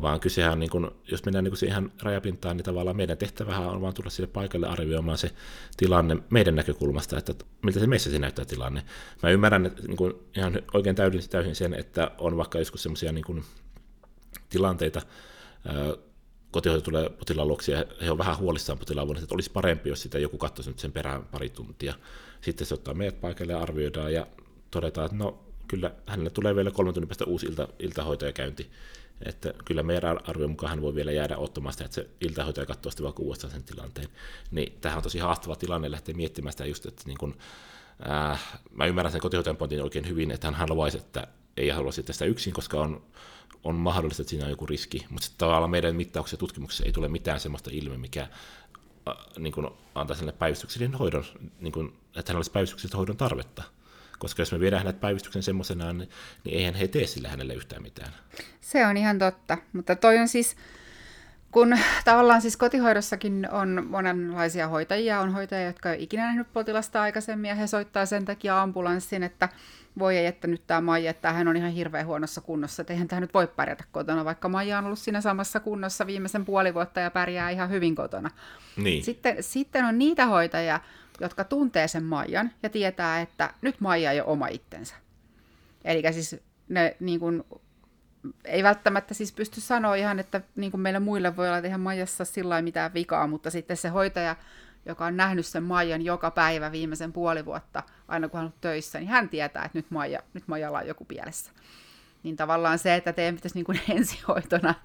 vaan 0.01 0.19
kysehän 0.19 0.53
on, 0.53 0.59
niin 0.59 0.69
kun, 0.69 0.95
jos 1.11 1.25
mennään 1.25 1.43
niin 1.43 1.57
siihen 1.57 1.91
rajapintaan, 2.01 2.57
niin 2.57 2.65
tavallaan 2.65 2.97
meidän 2.97 3.17
tehtävähän 3.17 3.67
on 3.67 3.81
vaan 3.81 3.93
tulla 3.93 4.09
sille 4.09 4.27
paikalle 4.27 4.67
arvioimaan 4.67 5.17
se 5.17 5.31
tilanne 5.77 6.17
meidän 6.29 6.55
näkökulmasta, 6.55 7.17
että 7.17 7.33
miltä 7.63 7.79
se 7.79 7.87
meissä 7.87 8.11
se 8.11 8.19
näyttää 8.19 8.45
tilanne. 8.45 8.83
Mä 9.23 9.29
ymmärrän 9.29 9.65
että, 9.65 9.81
niin 9.87 9.97
kun, 9.97 10.19
ihan 10.37 10.61
oikein 10.73 10.95
täysin, 10.95 11.29
täysin 11.29 11.55
sen, 11.55 11.73
että 11.73 12.11
on 12.17 12.37
vaikka 12.37 12.59
joskus 12.59 12.83
semmoisia 12.83 13.11
niin 13.11 13.43
tilanteita, 14.49 15.01
kotihoito 16.55 16.83
tulee 16.83 17.09
potilaan 17.09 17.47
luoksi 17.47 17.71
ja 17.71 17.85
he 18.01 18.11
on 18.11 18.17
vähän 18.17 18.37
huolissaan 18.37 18.79
potilaan 18.79 19.07
vuodesta, 19.07 19.25
että 19.25 19.35
olisi 19.35 19.51
parempi, 19.51 19.89
jos 19.89 20.01
sitä 20.01 20.19
joku 20.19 20.37
katsoisi 20.37 20.69
nyt 20.69 20.79
sen 20.79 20.91
perään 20.91 21.23
pari 21.23 21.49
tuntia. 21.49 21.93
Sitten 22.41 22.67
se 22.67 22.73
ottaa 22.73 22.93
meidät 22.93 23.21
paikalle 23.21 23.53
ja 23.53 23.59
arvioidaan 23.59 24.13
ja 24.13 24.27
todetaan, 24.71 25.05
että 25.05 25.17
no 25.17 25.39
kyllä 25.67 25.91
hänelle 26.05 26.29
tulee 26.29 26.55
vielä 26.55 26.71
kolmen 26.71 26.93
tunnin 26.93 27.07
päästä 27.07 27.25
uusi 27.25 27.45
ilta, 27.45 27.67
iltahoitajakäynti. 27.79 28.71
Että 29.25 29.53
kyllä 29.65 29.83
meidän 29.83 30.19
arvion 30.29 30.49
mukaan 30.49 30.69
hän 30.69 30.81
voi 30.81 30.95
vielä 30.95 31.11
jäädä 31.11 31.37
ottamaan 31.37 31.73
sitä, 31.73 31.85
että 31.85 31.95
se 31.95 32.09
iltahoitaja 32.21 32.65
katsoo 32.65 32.91
sitten 32.91 33.03
vaikka 33.03 33.23
uudestaan 33.23 33.53
sen 33.53 33.63
tilanteen. 33.63 34.07
Niin 34.51 34.77
tämähän 34.81 34.97
on 34.97 35.03
tosi 35.03 35.19
haastava 35.19 35.55
tilanne 35.55 35.91
lähteä 35.91 36.15
miettimään 36.15 36.53
sitä 36.53 36.65
just, 36.65 36.85
että 36.85 37.03
niin 37.05 37.17
kun, 37.17 37.37
äh, 38.09 38.59
mä 38.71 38.85
ymmärrän 38.85 39.11
sen 39.11 39.21
kotihoitajan 39.21 39.57
pointin 39.57 39.83
oikein 39.83 40.07
hyvin, 40.07 40.31
että 40.31 40.47
hän 40.47 40.55
haluaisi, 40.55 40.97
että 40.97 41.27
ei 41.57 41.69
halua 41.69 41.91
sitä 41.91 42.25
yksin, 42.25 42.53
koska 42.53 42.81
on 42.81 43.03
on 43.65 43.75
mahdollista, 43.75 44.21
että 44.21 44.29
siinä 44.29 44.45
on 44.45 44.51
joku 44.51 44.65
riski, 44.65 45.05
mutta 45.09 45.25
sitten 45.25 45.39
tavallaan 45.39 45.71
meidän 45.71 45.95
mittauksessa 45.95 46.35
ja 46.35 46.39
tutkimuksessa 46.39 46.85
ei 46.85 46.91
tule 46.91 47.07
mitään 47.07 47.39
sellaista 47.39 47.69
ilmiöä, 47.73 47.97
mikä 47.97 48.27
niin 49.37 49.53
kuin 49.53 49.67
antaa 49.95 50.15
sille 50.15 50.31
päivystyksellinen 50.31 50.99
hoidon, 50.99 51.25
niin 51.59 51.71
kuin, 51.71 51.97
että 52.15 52.31
hän 52.31 52.37
olisi 52.37 52.51
päivystyksellistä 52.51 52.97
hoidon 52.97 53.17
tarvetta. 53.17 53.63
Koska 54.19 54.41
jos 54.41 54.51
me 54.51 54.59
viedään 54.59 54.83
hänet 54.83 55.01
päivystyksen 55.01 55.43
semmoisenaan, 55.43 55.97
niin, 55.97 56.09
niin 56.43 56.57
eihän 56.57 56.75
he 56.75 56.87
tee 56.87 57.07
sille 57.07 57.27
hänelle 57.27 57.53
yhtään 57.53 57.81
mitään. 57.81 58.13
Se 58.61 58.85
on 58.85 58.97
ihan 58.97 59.19
totta, 59.19 59.57
mutta 59.73 59.95
toi 59.95 60.17
on 60.17 60.27
siis, 60.27 60.55
kun 61.55 61.77
tavallaan 62.05 62.41
siis 62.41 62.57
kotihoidossakin 62.57 63.47
on 63.51 63.87
monenlaisia 63.89 64.67
hoitajia, 64.67 65.19
on 65.19 65.33
hoitajia, 65.33 65.67
jotka 65.67 65.93
ei 65.93 66.03
ikinä 66.03 66.23
nähnyt 66.23 66.53
potilasta 66.53 67.01
aikaisemmin, 67.01 67.49
ja 67.49 67.55
he 67.55 67.67
soittaa 67.67 68.05
sen 68.05 68.25
takia 68.25 68.61
ambulanssin, 68.61 69.23
että 69.23 69.49
voi 69.99 70.17
ei, 70.17 70.25
että 70.25 70.47
nyt 70.47 70.67
tämä 70.67 70.81
Maija, 70.81 71.11
että 71.11 71.31
hän 71.31 71.47
on 71.47 71.57
ihan 71.57 71.71
hirveän 71.71 72.05
huonossa 72.05 72.41
kunnossa, 72.41 72.81
että 72.81 72.93
eihän 72.93 73.07
tämä 73.07 73.19
nyt 73.19 73.33
voi 73.33 73.47
pärjätä 73.47 73.83
kotona, 73.91 74.25
vaikka 74.25 74.49
Maija 74.49 74.77
on 74.77 74.85
ollut 74.85 74.99
siinä 74.99 75.21
samassa 75.21 75.59
kunnossa 75.59 76.07
viimeisen 76.07 76.45
puoli 76.45 76.73
vuotta 76.73 76.99
ja 76.99 77.11
pärjää 77.11 77.49
ihan 77.49 77.69
hyvin 77.69 77.95
kotona. 77.95 78.29
Niin. 78.77 79.03
Sitten, 79.03 79.43
sitten 79.43 79.85
on 79.85 79.97
niitä 79.97 80.25
hoitajia, 80.25 80.79
jotka 81.19 81.43
tuntee 81.43 81.87
sen 81.87 82.03
Maijan 82.03 82.51
ja 82.63 82.69
tietää, 82.69 83.21
että 83.21 83.53
nyt 83.61 83.75
Maija 83.79 84.11
ei 84.11 84.21
ole 84.21 84.29
oma 84.29 84.47
itsensä. 84.47 84.95
Eli 85.85 86.03
siis 86.11 86.35
ne 86.69 86.95
niin 86.99 87.19
kuin, 87.19 87.43
ei 88.45 88.63
välttämättä 88.63 89.13
siis 89.13 89.33
pysty 89.33 89.61
sanoa 89.61 89.95
ihan, 89.95 90.19
että 90.19 90.41
niin 90.55 90.71
kuin 90.71 90.81
meillä 90.81 90.99
muille 90.99 91.37
voi 91.37 91.47
olla, 91.47 91.57
että 91.57 91.67
eihän 91.67 91.81
Maijassa 91.81 92.25
sillä 92.25 92.61
mitään 92.61 92.93
vikaa, 92.93 93.27
mutta 93.27 93.49
sitten 93.49 93.77
se 93.77 93.89
hoitaja 93.89 94.35
joka 94.85 95.05
on 95.05 95.17
nähnyt 95.17 95.45
sen 95.45 95.63
Maijan 95.63 96.01
joka 96.01 96.31
päivä 96.31 96.71
viimeisen 96.71 97.13
puoli 97.13 97.45
vuotta, 97.45 97.83
aina 98.07 98.29
kun 98.29 98.37
hän 98.37 98.45
on 98.45 98.53
töissä, 98.61 98.99
niin 98.99 99.09
hän 99.09 99.29
tietää, 99.29 99.65
että 99.65 99.77
nyt, 99.77 99.91
Maija, 99.91 100.19
nyt 100.33 100.47
Maijalla 100.47 100.79
on 100.79 100.87
joku 100.87 101.05
pielessä. 101.05 101.51
Niin 102.23 102.35
tavallaan 102.35 102.79
se, 102.79 102.95
että 102.95 103.13
teidän 103.13 103.35
pitäisi 103.35 103.57
niin 103.57 103.65
kuin 103.65 103.79
ensihoitona 103.97 104.75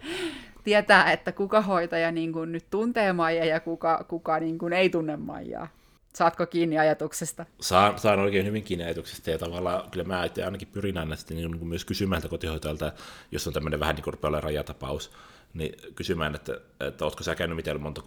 tietää, 0.65 1.13
että 1.13 1.33
kuka 1.33 1.61
hoitaja 1.61 2.13
niin 2.13 2.33
kuin 2.33 2.53
nyt 2.53 2.67
tuntee 2.71 3.13
Maija 3.13 3.45
ja 3.45 3.61
kuka, 3.61 4.05
kuka 4.09 4.41
niin 4.41 4.59
kuin 4.59 4.73
ei 4.73 4.91
tunne 4.91 5.17
Maijaa. 5.17 5.69
Saatko 6.15 6.47
kiinni 6.47 6.79
ajatuksesta? 6.79 7.47
Saan, 7.61 7.99
saan 7.99 8.19
oikein 8.19 8.47
hyvin 8.47 8.63
kiinni 8.63 8.85
ajatuksesta 8.85 9.31
ja 9.31 9.39
tavallaan 9.39 9.91
kyllä 9.91 10.05
mä 10.05 10.21
ainakin 10.45 10.69
pyrin 10.69 10.99
aina 10.99 11.17
sitten 11.17 11.37
niin 11.37 11.59
kuin 11.59 11.69
myös 11.69 11.85
kysymään 11.85 12.29
kotihoitajalta, 12.29 12.93
jos 13.33 13.47
on 13.47 13.53
tämmöinen 13.53 13.81
vähän 13.81 13.97
niin 13.97 14.05
kuin 14.05 14.43
rajatapaus, 14.43 15.11
niin 15.55 15.77
kysymään, 15.95 16.35
että, 16.35 16.61
että 16.81 17.05
oletko 17.05 17.23
sä 17.23 17.35
käynyt 17.35 17.57
miten 17.57 17.81
monta 17.81 18.03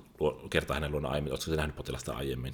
kertaa 0.50 0.74
hänen 0.74 0.92
luona 0.92 1.10
aiemmin, 1.10 1.32
oletko 1.32 1.46
sä 1.46 1.56
nähnyt 1.56 1.76
potilasta 1.76 2.14
aiemmin. 2.14 2.54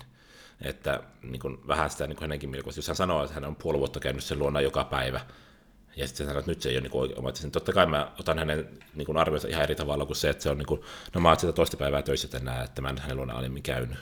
Että 0.62 1.04
niin 1.24 1.40
kuin, 1.40 1.68
vähän 1.68 1.90
sitä 1.90 2.08
niin 2.08 2.16
kuin 2.16 2.24
hänenkin 2.24 2.50
mielikuvasta, 2.50 2.80
jos 2.80 2.88
hän 2.88 2.96
sanoo, 2.96 3.24
että 3.24 3.34
hän 3.34 3.46
on 3.46 3.56
puoli 3.56 3.80
vuotta 3.80 4.00
käynyt 4.00 4.24
sen 4.24 4.40
luona 4.40 4.62
joka 4.62 4.84
päivä, 4.84 5.22
ja 5.96 6.08
sitten 6.08 6.26
sanoo, 6.26 6.40
että 6.40 6.52
nyt 6.52 6.62
se 6.62 6.70
ei 6.70 6.76
ole 6.76 6.82
niin 6.82 6.92
kuin, 6.92 7.12
niin 7.42 7.52
totta 7.52 7.74
kai 7.74 7.86
mä 7.86 8.12
otan 8.20 8.40
hänen 8.40 8.70
niin 8.96 9.06
kuin 9.06 9.18
arvionsa 9.18 9.48
ihan 9.48 9.64
eri 9.64 9.76
tavalla 9.76 10.06
kuin 10.06 10.16
se, 10.16 10.30
että 10.30 10.44
se 10.44 10.50
on 10.50 10.58
niin 10.58 10.66
kuin, 10.66 10.82
no 11.14 11.22
mä 11.22 11.30
oon 11.30 11.40
sitä 11.40 11.54
toista 11.54 11.78
päivää 11.78 12.02
töissä 12.02 12.28
tänään, 12.28 12.66
että 12.66 12.82
mä 12.82 12.90
en 12.90 12.98
hänen 12.98 13.18
luona 13.18 13.34
aiemmin 13.34 13.64
käynyt. 13.64 13.98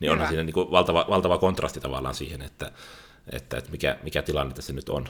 Niin 0.00 0.12
onhan 0.12 0.28
siinä 0.28 0.42
niin 0.42 0.54
kuin 0.54 0.70
valtava, 0.70 1.06
valtava 1.08 1.38
kontrasti 1.38 1.80
tavallaan 1.80 2.14
siihen, 2.14 2.42
että, 2.42 2.72
että, 3.32 3.56
että 3.56 3.70
mikä, 3.70 3.98
mikä 4.02 4.22
tilanne 4.22 4.54
tässä 4.54 4.72
nyt 4.72 4.88
on 4.88 5.08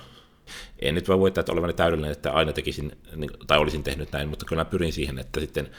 en 0.78 0.94
nyt 0.94 1.08
voi 1.08 1.18
voittaa, 1.18 1.40
että 1.40 1.52
olevani 1.52 1.72
täydellinen, 1.72 2.12
että 2.12 2.32
aina 2.32 2.52
tekisin, 2.52 2.98
niin, 3.16 3.30
tai 3.46 3.58
olisin 3.58 3.82
tehnyt 3.82 4.12
näin, 4.12 4.28
mutta 4.28 4.46
kyllä 4.46 4.60
mä 4.60 4.70
pyrin 4.70 4.92
siihen, 4.92 5.18
että 5.18 5.40
sitten 5.40 5.70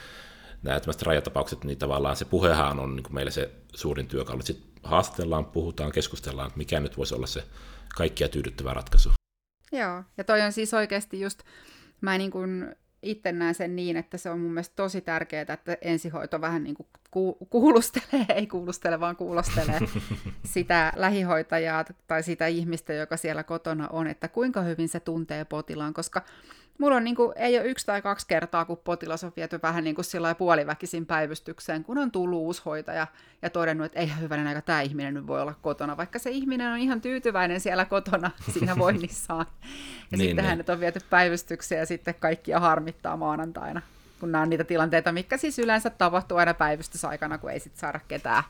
nämä 0.62 0.80
rajatapaukset, 1.02 1.64
niin 1.64 1.78
tavallaan 1.78 2.16
se 2.16 2.24
puhehan 2.24 2.80
on 2.80 2.96
niin 2.96 3.14
meillä 3.14 3.30
se 3.30 3.50
suurin 3.74 4.08
työkalu. 4.08 4.42
Sitten 4.42 4.68
haastatellaan, 4.82 5.44
puhutaan, 5.44 5.92
keskustellaan, 5.92 6.46
että 6.46 6.58
mikä 6.58 6.80
nyt 6.80 6.98
voisi 6.98 7.14
olla 7.14 7.26
se 7.26 7.44
kaikkia 7.96 8.28
tyydyttävä 8.28 8.74
ratkaisu. 8.74 9.10
Joo, 9.72 10.02
ja 10.16 10.24
toi 10.24 10.40
on 10.40 10.52
siis 10.52 10.74
oikeasti 10.74 11.20
just, 11.20 11.42
mä 12.00 12.18
niin 12.18 12.30
kuin 12.30 12.76
itse 13.06 13.32
näen 13.32 13.54
sen 13.54 13.76
niin, 13.76 13.96
että 13.96 14.18
se 14.18 14.30
on 14.30 14.40
mun 14.40 14.50
mielestä 14.50 14.76
tosi 14.76 15.00
tärkeää, 15.00 15.42
että 15.52 15.76
ensihoito 15.80 16.40
vähän 16.40 16.64
niin 16.64 16.76
kuin 16.76 16.86
kuulustelee, 17.50 18.26
ei 18.34 18.46
kuulustele, 18.46 19.00
vaan 19.00 19.16
kuulostelee 19.16 19.80
sitä 20.54 20.92
lähihoitajaa 20.96 21.84
tai 22.06 22.22
sitä 22.22 22.46
ihmistä, 22.46 22.92
joka 22.92 23.16
siellä 23.16 23.42
kotona 23.42 23.88
on, 23.88 24.06
että 24.06 24.28
kuinka 24.28 24.60
hyvin 24.60 24.88
se 24.88 25.00
tuntee 25.00 25.44
potilaan, 25.44 25.94
koska 25.94 26.22
mulla 26.78 26.96
on 26.96 27.04
niin 27.04 27.16
kuin, 27.16 27.32
ei 27.36 27.58
ole 27.58 27.66
yksi 27.66 27.86
tai 27.86 28.02
kaksi 28.02 28.26
kertaa, 28.26 28.64
kun 28.64 28.76
potilas 28.84 29.24
on 29.24 29.32
viety 29.36 29.58
vähän 29.62 29.84
niin 29.84 29.94
kuin 29.94 30.04
sillä 30.04 30.34
puoliväkisin 30.34 31.06
päivystykseen, 31.06 31.84
kun 31.84 31.98
on 31.98 32.10
tullut 32.10 32.38
uusi 32.38 32.62
hoitaja 32.64 33.06
ja 33.42 33.50
todennut, 33.50 33.84
että 33.86 34.00
eihän 34.00 34.20
hyvänen 34.20 34.46
aika 34.46 34.62
tämä 34.62 34.80
ihminen 34.80 35.14
nyt 35.14 35.26
voi 35.26 35.42
olla 35.42 35.54
kotona, 35.62 35.96
vaikka 35.96 36.18
se 36.18 36.30
ihminen 36.30 36.72
on 36.72 36.78
ihan 36.78 37.00
tyytyväinen 37.00 37.60
siellä 37.60 37.84
kotona 37.84 38.30
siinä 38.52 38.78
voinnissaan. 38.78 39.46
Ja 40.10 40.18
niin, 40.18 40.20
sitten 40.20 40.36
niin. 40.36 40.50
hänet 40.50 40.68
on 40.68 40.80
viety 40.80 41.00
päivystykseen 41.10 41.78
ja 41.78 41.86
sitten 41.86 42.14
kaikkia 42.14 42.60
harmittaa 42.60 43.16
maanantaina, 43.16 43.82
kun 44.20 44.32
nämä 44.32 44.42
on 44.42 44.50
niitä 44.50 44.64
tilanteita, 44.64 45.12
mikä 45.12 45.36
siis 45.36 45.58
yleensä 45.58 45.90
tapahtuu 45.90 46.36
aina 46.36 46.54
päivystysaikana, 46.54 47.38
kun 47.38 47.50
ei 47.50 47.60
sitten 47.60 47.80
saada 47.80 48.00
ketään 48.08 48.42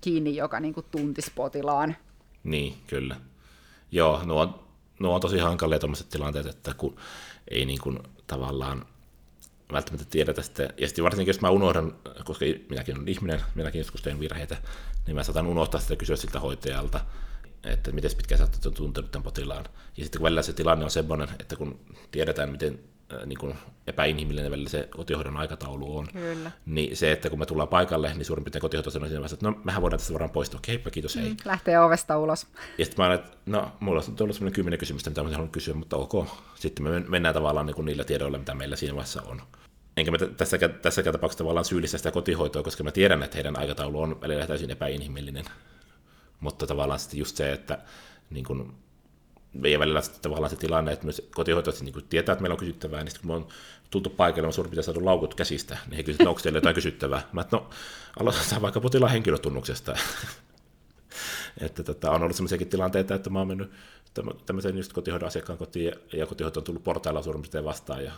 kiinni, 0.00 0.36
joka 0.36 0.60
niin 0.60 0.74
kuin 0.74 0.86
tuntisi 0.90 1.32
potilaan. 1.34 1.96
Niin, 2.44 2.74
kyllä. 2.86 3.16
Joo, 3.90 4.22
nuo 4.24 4.68
nuo 5.02 5.14
on 5.14 5.20
tosi 5.20 5.38
hankalia 5.38 5.78
tuommoiset 5.78 6.08
tilanteet, 6.08 6.46
että 6.46 6.74
kun 6.74 6.96
ei 7.50 7.66
niin 7.66 7.80
kuin 7.80 7.98
tavallaan 8.26 8.86
välttämättä 9.72 10.06
tiedetä 10.10 10.42
sitä. 10.42 10.62
Ja 10.62 10.86
sitten 10.88 11.04
varsinkin, 11.04 11.30
jos 11.30 11.40
mä 11.40 11.50
unohdan, 11.50 11.94
koska 12.24 12.44
minäkin 12.70 12.96
olen 12.96 13.08
ihminen, 13.08 13.40
minäkin 13.54 13.78
joskus 13.78 14.02
teen 14.02 14.20
virheitä, 14.20 14.56
niin 15.06 15.14
mä 15.14 15.22
saatan 15.22 15.46
unohtaa 15.46 15.80
sitä 15.80 15.96
kysyä 15.96 16.16
siltä 16.16 16.40
hoitajalta, 16.40 17.00
että 17.64 17.92
miten 17.92 18.10
pitkään 18.16 18.38
sä 18.38 18.44
oot 18.64 18.74
tuntenut 18.74 19.10
tämän 19.10 19.22
potilaan. 19.22 19.64
Ja 19.96 20.04
sitten 20.04 20.18
kun 20.18 20.24
välillä 20.24 20.42
se 20.42 20.52
tilanne 20.52 20.84
on 20.84 20.90
semmoinen, 20.90 21.28
että 21.40 21.56
kun 21.56 21.80
tiedetään, 22.10 22.50
miten 22.50 22.78
niin 23.26 23.38
kuin 23.38 23.54
epäinhimillinen 23.86 24.50
välillä 24.50 24.68
se 24.68 24.88
kotihoidon 24.96 25.36
aikataulu 25.36 25.98
on. 25.98 26.08
Kyllä. 26.12 26.50
Niin 26.66 26.96
se, 26.96 27.12
että 27.12 27.30
kun 27.30 27.38
me 27.38 27.46
tullaan 27.46 27.68
paikalle, 27.68 28.14
niin 28.14 28.24
suurin 28.24 28.44
piirtein 28.44 28.60
kotihoito 28.60 28.90
sanoo 28.90 29.08
siinä 29.08 29.20
vaiheessa, 29.20 29.34
että 29.34 29.50
no 29.50 29.60
mehän 29.64 29.82
voidaan 29.82 29.98
tästä 29.98 30.12
varmaan 30.12 30.30
poistua. 30.30 30.58
Okei, 30.58 30.72
heippa, 30.72 30.90
kiitos, 30.90 31.16
hei. 31.16 31.28
Mm, 31.28 31.36
lähtee 31.44 31.80
ovesta 31.80 32.18
ulos. 32.18 32.46
Ja 32.78 32.84
sitten 32.84 33.02
mä 33.02 33.06
olen, 33.06 33.18
että 33.18 33.36
no 33.46 33.72
mulla 33.80 34.02
on 34.08 34.16
tullut 34.16 34.36
sellainen 34.36 34.54
kymmenen 34.54 34.78
kysymystä, 34.78 35.10
mitä 35.10 35.22
mä 35.22 35.30
haluan 35.30 35.50
kysyä, 35.50 35.74
mutta 35.74 35.96
ok. 35.96 36.26
Sitten 36.54 36.84
me 36.84 37.00
mennään 37.00 37.34
tavallaan 37.34 37.66
niin 37.66 37.74
kuin 37.74 37.86
niillä 37.86 38.04
tiedoilla, 38.04 38.38
mitä 38.38 38.54
meillä 38.54 38.76
siinä 38.76 38.94
vaiheessa 38.94 39.22
on. 39.22 39.42
Enkä 39.96 40.10
mä 40.10 40.18
tässäkään, 40.36 40.74
tässäkään 40.74 41.12
tapauksessa 41.12 41.44
tavallaan 41.44 41.64
syyllistä 41.64 41.98
sitä 41.98 42.10
kotihoitoa, 42.10 42.62
koska 42.62 42.84
mä 42.84 42.90
tiedän, 42.90 43.22
että 43.22 43.36
heidän 43.36 43.58
aikataulu 43.58 44.00
on 44.00 44.20
välillä 44.20 44.46
täysin 44.46 44.70
epäinhimillinen. 44.70 45.44
Mutta 46.40 46.66
tavallaan 46.66 47.00
sitten 47.00 47.18
just 47.18 47.36
se, 47.36 47.52
että 47.52 47.78
niin 48.30 48.44
kuin, 48.44 48.74
ja 49.54 49.78
välillä 49.78 50.02
tavallaan 50.22 50.50
se 50.50 50.56
tilanne, 50.56 50.92
että 50.92 51.06
myös 51.06 51.22
kotihoitajat 51.34 51.80
niin 51.80 52.04
tietää, 52.08 52.32
että 52.32 52.42
meillä 52.42 52.54
on 52.54 52.58
kysyttävää, 52.58 53.00
niin 53.00 53.10
sitten 53.10 53.28
kun 53.28 53.36
me 53.36 53.44
on 53.44 53.48
tultu 53.90 54.10
paikalle, 54.10 54.46
on 54.46 54.52
suurin 54.52 54.70
piirtein 54.70 54.84
saatu 54.84 55.04
laukut 55.04 55.34
käsistä, 55.34 55.78
niin 55.86 55.96
he 55.96 56.02
kysyvät, 56.02 56.28
onko 56.28 56.40
teillä 56.40 56.56
jotain 56.56 56.74
kysyttävää. 56.74 57.28
Mä 57.32 57.40
että 57.40 57.56
no, 57.56 57.70
aloitetaan 58.20 58.62
vaikka 58.62 58.80
potilaan 58.80 59.12
henkilötunnuksesta. 59.12 59.96
että 61.66 61.82
tota, 61.82 62.10
on 62.10 62.22
ollut 62.22 62.36
sellaisiakin 62.36 62.68
tilanteita, 62.68 63.14
että 63.14 63.30
mä 63.30 63.38
oon 63.38 63.48
mennyt 63.48 63.70
tämmöisen 64.46 64.76
just 64.76 64.92
kotihoidon 64.92 65.26
asiakkaan 65.26 65.58
kotiin, 65.58 65.94
ja 66.12 66.26
kotihoito 66.26 66.60
on 66.60 66.64
tullut 66.64 66.84
portailla 66.84 67.22
suurin 67.22 67.42
piirtein 67.42 67.64
vastaan, 67.64 68.04
ja 68.04 68.12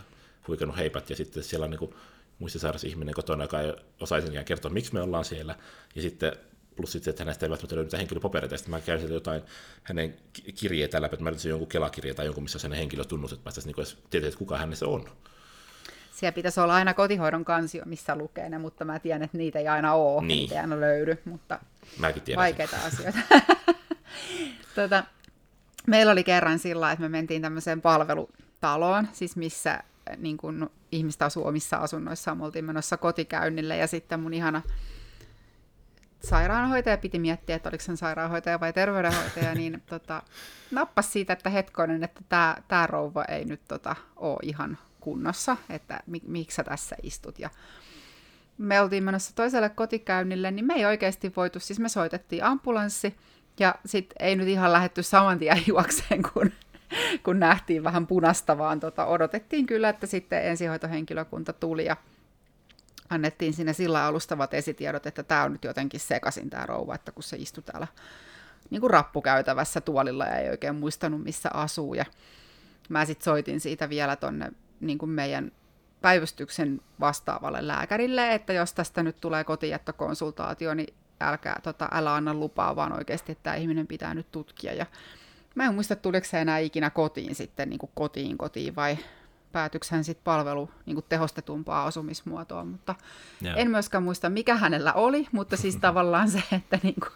huikannut 0.47 0.77
heipat, 0.77 1.09
ja 1.09 1.15
sitten 1.15 1.43
siellä 1.43 1.63
on 1.63 1.71
niin 1.71 1.95
muistisairas 2.39 2.83
ihminen 2.83 3.13
kotona, 3.13 3.43
joka 3.43 3.61
ei 3.61 3.73
osaisi 3.99 4.27
kertoa, 4.45 4.71
miksi 4.71 4.93
me 4.93 5.01
ollaan 5.01 5.25
siellä, 5.25 5.55
ja 5.95 6.01
sitten 6.01 6.31
plus 6.75 6.91
sitten, 6.91 7.11
että 7.11 7.23
hänestä 7.23 7.45
ei 7.45 7.49
välttämättä 7.49 7.75
löydy 7.75 7.97
henkilöpapereita, 7.97 8.57
sitten 8.57 8.71
mä 8.71 8.81
käyn 8.81 8.99
sieltä 8.99 9.13
jotain 9.13 9.41
hänen 9.83 10.15
kirjeitä 10.59 11.01
läpi, 11.01 11.15
että 11.15 11.23
mä 11.23 11.29
löytäisin 11.29 11.49
jonkun 11.49 11.67
kelakirje 11.67 12.13
tai 12.13 12.25
jonkun, 12.25 12.43
missä 12.43 12.57
on 12.57 12.61
hänen 12.61 12.79
henkilötunnus, 12.79 13.33
että 13.33 13.43
päästäisiin 13.43 13.75
niin 13.77 13.97
tietää, 14.09 14.27
että 14.27 14.37
kuka 14.37 14.57
hänessä 14.57 14.87
on. 14.87 15.05
Siellä 16.11 16.35
pitäisi 16.35 16.59
olla 16.59 16.75
aina 16.75 16.93
kotihoidon 16.93 17.45
kansio, 17.45 17.83
missä 17.85 18.15
lukee 18.15 18.49
ne, 18.49 18.57
mutta 18.57 18.85
mä 18.85 18.99
tiedän, 18.99 19.23
että 19.23 19.37
niitä 19.37 19.59
ei 19.59 19.67
aina 19.67 19.93
ole, 19.93 20.21
niin. 20.21 20.37
niitä 20.37 20.55
ei 20.55 20.61
aina 20.61 20.79
löydy, 20.79 21.17
mutta 21.25 21.59
Mäkin 21.99 22.21
tiedän 22.21 22.41
vaikeita 22.41 22.77
sen. 22.77 22.85
asioita. 22.85 23.19
tota, 24.75 25.03
meillä 25.87 26.11
oli 26.11 26.23
kerran 26.23 26.59
sillä 26.59 26.91
että 26.91 27.01
me 27.03 27.09
mentiin 27.09 27.41
tämmöiseen 27.41 27.81
palvelutaloon, 27.81 29.07
siis 29.13 29.35
missä 29.35 29.83
niin 30.17 30.37
kun 30.37 30.71
ihmiset 30.91 31.21
asuu 31.21 31.47
omissa 31.47 31.77
asunnoissaan, 31.77 32.37
me 32.37 32.45
oltiin 32.45 32.65
menossa 32.65 32.97
kotikäynnille 32.97 33.77
ja 33.77 33.87
sitten 33.87 34.19
mun 34.19 34.33
ihana 34.33 34.61
sairaanhoitaja 36.25 36.97
piti 36.97 37.19
miettiä, 37.19 37.55
että 37.55 37.69
oliko 37.69 37.83
se 37.83 37.95
sairaanhoitaja 37.95 38.59
vai 38.59 38.73
terveydenhoitaja, 38.73 39.55
niin 39.55 39.83
tota, 39.89 40.23
nappas 40.71 41.13
siitä, 41.13 41.33
että 41.33 41.49
hetkonen, 41.49 42.03
että 42.03 42.21
tämä 42.29 42.55
tää 42.67 42.87
rouva 42.87 43.23
ei 43.23 43.45
nyt 43.45 43.61
tota, 43.67 43.95
ole 44.15 44.37
ihan 44.41 44.77
kunnossa, 44.99 45.57
että 45.69 45.99
mi, 46.05 46.21
miksi 46.27 46.55
sä 46.55 46.63
tässä 46.63 46.95
istut. 47.03 47.39
Ja 47.39 47.49
me 48.57 48.81
oltiin 48.81 49.03
menossa 49.03 49.35
toiselle 49.35 49.69
kotikäynnille, 49.69 50.51
niin 50.51 50.65
me 50.65 50.73
ei 50.73 50.85
oikeasti 50.85 51.33
voitu, 51.35 51.59
siis 51.59 51.79
me 51.79 51.89
soitettiin 51.89 52.43
ambulanssi, 52.43 53.15
ja 53.59 53.75
sitten 53.85 54.15
ei 54.19 54.35
nyt 54.35 54.47
ihan 54.47 54.73
lähetty 54.73 55.03
saman 55.03 55.39
tien 55.39 55.63
juokseen, 55.67 56.23
kun, 56.33 56.51
kun 57.23 57.39
nähtiin 57.39 57.83
vähän 57.83 58.07
punasta, 58.07 58.57
vaan 58.57 58.79
tota, 58.79 59.05
odotettiin 59.05 59.65
kyllä, 59.65 59.89
että 59.89 60.07
sitten 60.07 60.45
ensihoitohenkilökunta 60.45 61.53
tuli 61.53 61.85
ja 61.85 61.97
annettiin 63.09 63.53
sinne 63.53 63.73
sillä 63.73 64.05
alustavat 64.05 64.53
esitiedot, 64.53 65.05
että 65.05 65.23
tämä 65.23 65.43
on 65.43 65.51
nyt 65.53 65.63
jotenkin 65.63 65.99
sekasin 65.99 66.49
tämä 66.49 66.65
rouva, 66.65 66.95
että 66.95 67.11
kun 67.11 67.23
se 67.23 67.37
istui 67.37 67.63
täällä 67.63 67.87
niin 68.69 68.81
kuin 68.81 68.91
rappukäytävässä 68.91 69.81
tuolilla 69.81 70.25
ja 70.25 70.35
ei 70.35 70.49
oikein 70.49 70.75
muistanut, 70.75 71.23
missä 71.23 71.49
asuu. 71.53 71.93
Ja 71.93 72.05
mä 72.89 73.05
sitten 73.05 73.23
soitin 73.23 73.59
siitä 73.59 73.89
vielä 73.89 74.15
tonne 74.15 74.51
niin 74.79 75.09
meidän 75.09 75.51
päivystyksen 76.01 76.81
vastaavalle 76.99 77.67
lääkärille, 77.67 78.33
että 78.33 78.53
jos 78.53 78.73
tästä 78.73 79.03
nyt 79.03 79.17
tulee 79.21 79.43
kotijättökonsultaatio, 79.43 80.73
niin 80.73 80.93
älkää, 81.21 81.59
tota, 81.63 81.89
älä 81.91 82.15
anna 82.15 82.33
lupaa, 82.33 82.75
vaan 82.75 82.93
oikeasti, 82.93 83.31
että 83.31 83.43
tämä 83.43 83.55
ihminen 83.55 83.87
pitää 83.87 84.13
nyt 84.13 84.31
tutkia. 84.31 84.73
Ja 84.73 84.85
mä 85.55 85.65
en 85.65 85.73
muista, 85.73 85.95
tuliko 85.95 86.27
se 86.27 86.41
enää 86.41 86.57
ikinä 86.57 86.89
kotiin 86.89 87.35
sitten, 87.35 87.69
niin 87.69 87.79
kuin 87.79 87.91
kotiin 87.93 88.37
kotiin, 88.37 88.75
vai 88.75 88.97
päätykshän 89.55 90.03
sitten 90.03 90.23
palvelu 90.23 90.69
niin 90.85 90.95
kuin 90.95 91.05
tehostetumpaa 91.09 91.85
asumismuotoa, 91.85 92.65
mutta 92.65 92.95
Joo. 93.41 93.55
en 93.55 93.71
myöskään 93.71 94.03
muista, 94.03 94.29
mikä 94.29 94.55
hänellä 94.55 94.93
oli, 94.93 95.27
mutta 95.31 95.57
siis 95.57 95.75
tavallaan 95.87 96.29
se, 96.29 96.43
että 96.51 96.79
niin 96.83 96.95
kuin, 96.99 97.11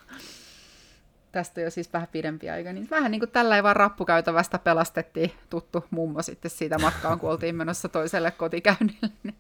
tästä 1.32 1.62
jo 1.62 1.72
siis 1.72 1.94
vähän 1.94 2.08
pidempi 2.12 2.50
aika, 2.50 2.74
niin 2.74 2.88
vähän 2.92 3.12
niin 3.12 3.20
kuin 3.20 3.32
tällä 3.32 3.64
vaan 3.64 3.76
rappukäytävästä 3.76 4.60
pelastettiin 4.60 5.32
tuttu 5.50 5.86
mummo 5.92 6.22
sitten 6.22 6.52
siitä 6.52 6.78
matkaan, 6.78 7.20
kun 7.20 7.30
oltiin 7.30 7.56
menossa 7.56 7.90
toiselle 7.90 8.32
kotikäynnille. 8.32 9.10
Niin 9.24 9.36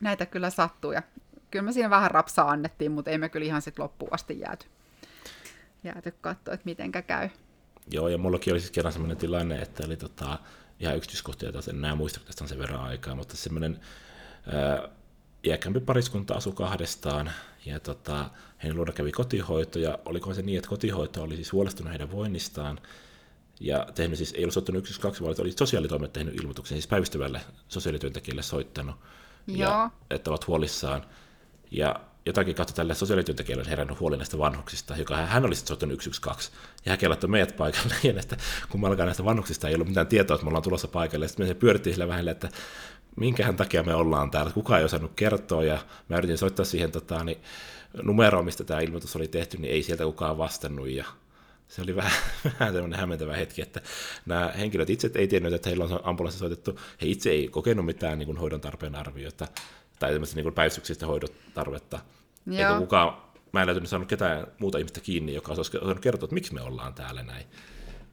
näitä 0.00 0.26
kyllä 0.26 0.50
sattuu 0.50 0.92
ja 0.92 1.02
kyllä 1.50 1.62
me 1.62 1.72
siinä 1.72 1.90
vähän 1.90 2.10
rapsaa 2.10 2.50
annettiin, 2.50 2.92
mutta 2.92 3.10
ei 3.10 3.18
me 3.18 3.28
kyllä 3.28 3.46
ihan 3.46 3.62
sitten 3.62 3.82
loppuun 3.82 4.14
asti 4.14 4.40
jääty, 4.40 4.66
jääty 5.84 6.14
katsoa, 6.20 6.54
että 6.54 6.64
mitenkä 6.64 7.02
käy. 7.02 7.28
Joo, 7.90 8.08
ja 8.08 8.18
mullakin 8.18 8.52
oli 8.52 8.60
siis 8.60 8.70
kerran 8.70 8.92
sellainen 8.92 9.16
tilanne, 9.16 9.62
että 9.62 9.82
oli 9.86 9.96
tota, 9.96 10.38
ihan 10.80 10.96
yksityiskohtia 10.96 11.52
taas 11.52 11.68
en 11.68 11.76
enää 11.76 11.94
muista, 11.94 12.20
tästä 12.20 12.44
on 12.44 12.48
sen 12.48 12.58
verran 12.58 12.80
aikaa, 12.80 13.14
mutta 13.14 13.36
semmoinen 13.36 13.80
iäkämpi 15.44 15.80
pariskunta 15.80 16.34
asui 16.34 16.52
kahdestaan, 16.52 17.30
ja 17.66 17.80
tota, 17.80 18.30
heidän 18.62 18.76
luona 18.76 18.92
kävi 18.92 19.12
kotihoito, 19.12 19.78
ja 19.78 19.98
oliko 20.04 20.34
se 20.34 20.42
niin, 20.42 20.58
että 20.58 20.70
kotihoito 20.70 21.22
oli 21.22 21.36
siis 21.36 21.52
huolestunut 21.52 21.90
heidän 21.90 22.12
voinnistaan, 22.12 22.80
ja 23.60 23.86
tehnyt 23.94 24.18
siis, 24.18 24.32
ei 24.32 24.44
ollut 24.44 24.54
soittanut 24.54 24.82
yksi 24.82 25.00
kaksi, 25.00 25.22
vaan 25.22 25.34
oli 25.38 25.52
sosiaalitoimet 25.52 26.12
tehnyt 26.12 26.34
ilmoituksen, 26.34 26.76
siis 26.76 26.86
päivystävälle 26.86 27.40
sosiaalityöntekijälle 27.68 28.42
soittanut, 28.42 28.96
Joo. 29.46 29.58
ja, 29.58 29.90
että 30.10 30.30
ovat 30.30 30.46
huolissaan. 30.46 31.06
Ja 31.70 32.00
jotakin 32.26 32.54
kautta 32.54 32.74
tälle 32.74 32.94
sosiaalityöntekijälle 32.94 33.62
on 33.62 33.68
herännyt 33.68 34.00
huoli 34.00 34.16
näistä 34.16 34.38
vanhuksista, 34.38 34.96
joka 34.96 35.16
hän 35.16 35.44
olisi 35.44 35.66
soittanut 35.66 36.02
112, 36.02 36.56
ja 36.84 36.92
hän 36.92 36.98
kelloittoi 36.98 37.30
meidät 37.30 37.56
paikalle, 37.56 37.94
ja 38.04 38.14
että 38.20 38.36
kun 38.68 38.80
mä 38.80 38.86
alkaa 38.86 39.06
näistä 39.06 39.24
vanhuksista, 39.24 39.68
ei 39.68 39.74
ollut 39.74 39.88
mitään 39.88 40.06
tietoa, 40.06 40.34
että 40.34 40.44
me 40.44 40.48
ollaan 40.48 40.62
tulossa 40.62 40.88
paikalle, 40.88 41.24
ja 41.24 41.28
sitten 41.28 41.48
me 41.48 41.54
pyörittiin 41.54 41.94
sillä 41.94 42.08
vähän, 42.08 42.28
että 42.28 42.48
minkähän 43.16 43.56
takia 43.56 43.82
me 43.82 43.94
ollaan 43.94 44.30
täällä, 44.30 44.52
kukaan 44.52 44.80
ei 44.80 44.84
osannut 44.84 45.12
kertoa, 45.16 45.64
ja 45.64 45.78
mä 46.08 46.18
yritin 46.18 46.38
soittaa 46.38 46.64
siihen 46.64 46.92
tota, 46.92 47.24
niin, 47.24 47.38
numeroon, 48.02 48.44
mistä 48.44 48.64
tämä 48.64 48.80
ilmoitus 48.80 49.16
oli 49.16 49.28
tehty, 49.28 49.56
niin 49.56 49.72
ei 49.74 49.82
sieltä 49.82 50.04
kukaan 50.04 50.38
vastannut, 50.38 50.88
ja 50.88 51.04
se 51.68 51.82
oli 51.82 51.96
vähän, 51.96 52.12
vähän 52.60 52.74
tämmöinen 52.74 53.00
hämmentävä 53.00 53.36
hetki, 53.36 53.62
että 53.62 53.80
nämä 54.26 54.52
henkilöt 54.58 54.90
itse 54.90 55.10
ei 55.14 55.28
tiennyt, 55.28 55.52
että 55.52 55.68
heillä 55.68 55.84
on 55.84 56.00
ambulanssi 56.02 56.38
soitettu, 56.38 56.78
he 57.02 57.06
itse 57.06 57.30
ei 57.30 57.48
kokenut 57.48 57.86
mitään 57.86 58.18
niin 58.18 58.26
kuin 58.26 58.38
hoidon 58.38 58.60
tarpeen 58.60 58.94
arviota, 58.94 59.48
tai 60.04 60.12
tämmöistä 60.12 60.36
niin 60.36 60.52
päivystyksistä 60.52 61.06
hoidotarvetta. 61.06 61.98
Joo. 62.46 62.56
Eikä 62.58 62.78
kukaan, 62.78 63.22
mä 63.52 63.60
en 63.60 63.66
löytynyt 63.66 63.88
saanut 63.88 64.08
ketään 64.08 64.46
muuta 64.58 64.78
ihmistä 64.78 65.00
kiinni, 65.00 65.34
joka 65.34 65.52
olisi 65.52 65.76
osannut 65.76 66.00
kertoa, 66.00 66.24
että 66.24 66.34
miksi 66.34 66.54
me 66.54 66.62
ollaan 66.62 66.94
täällä 66.94 67.22
näin. 67.22 67.46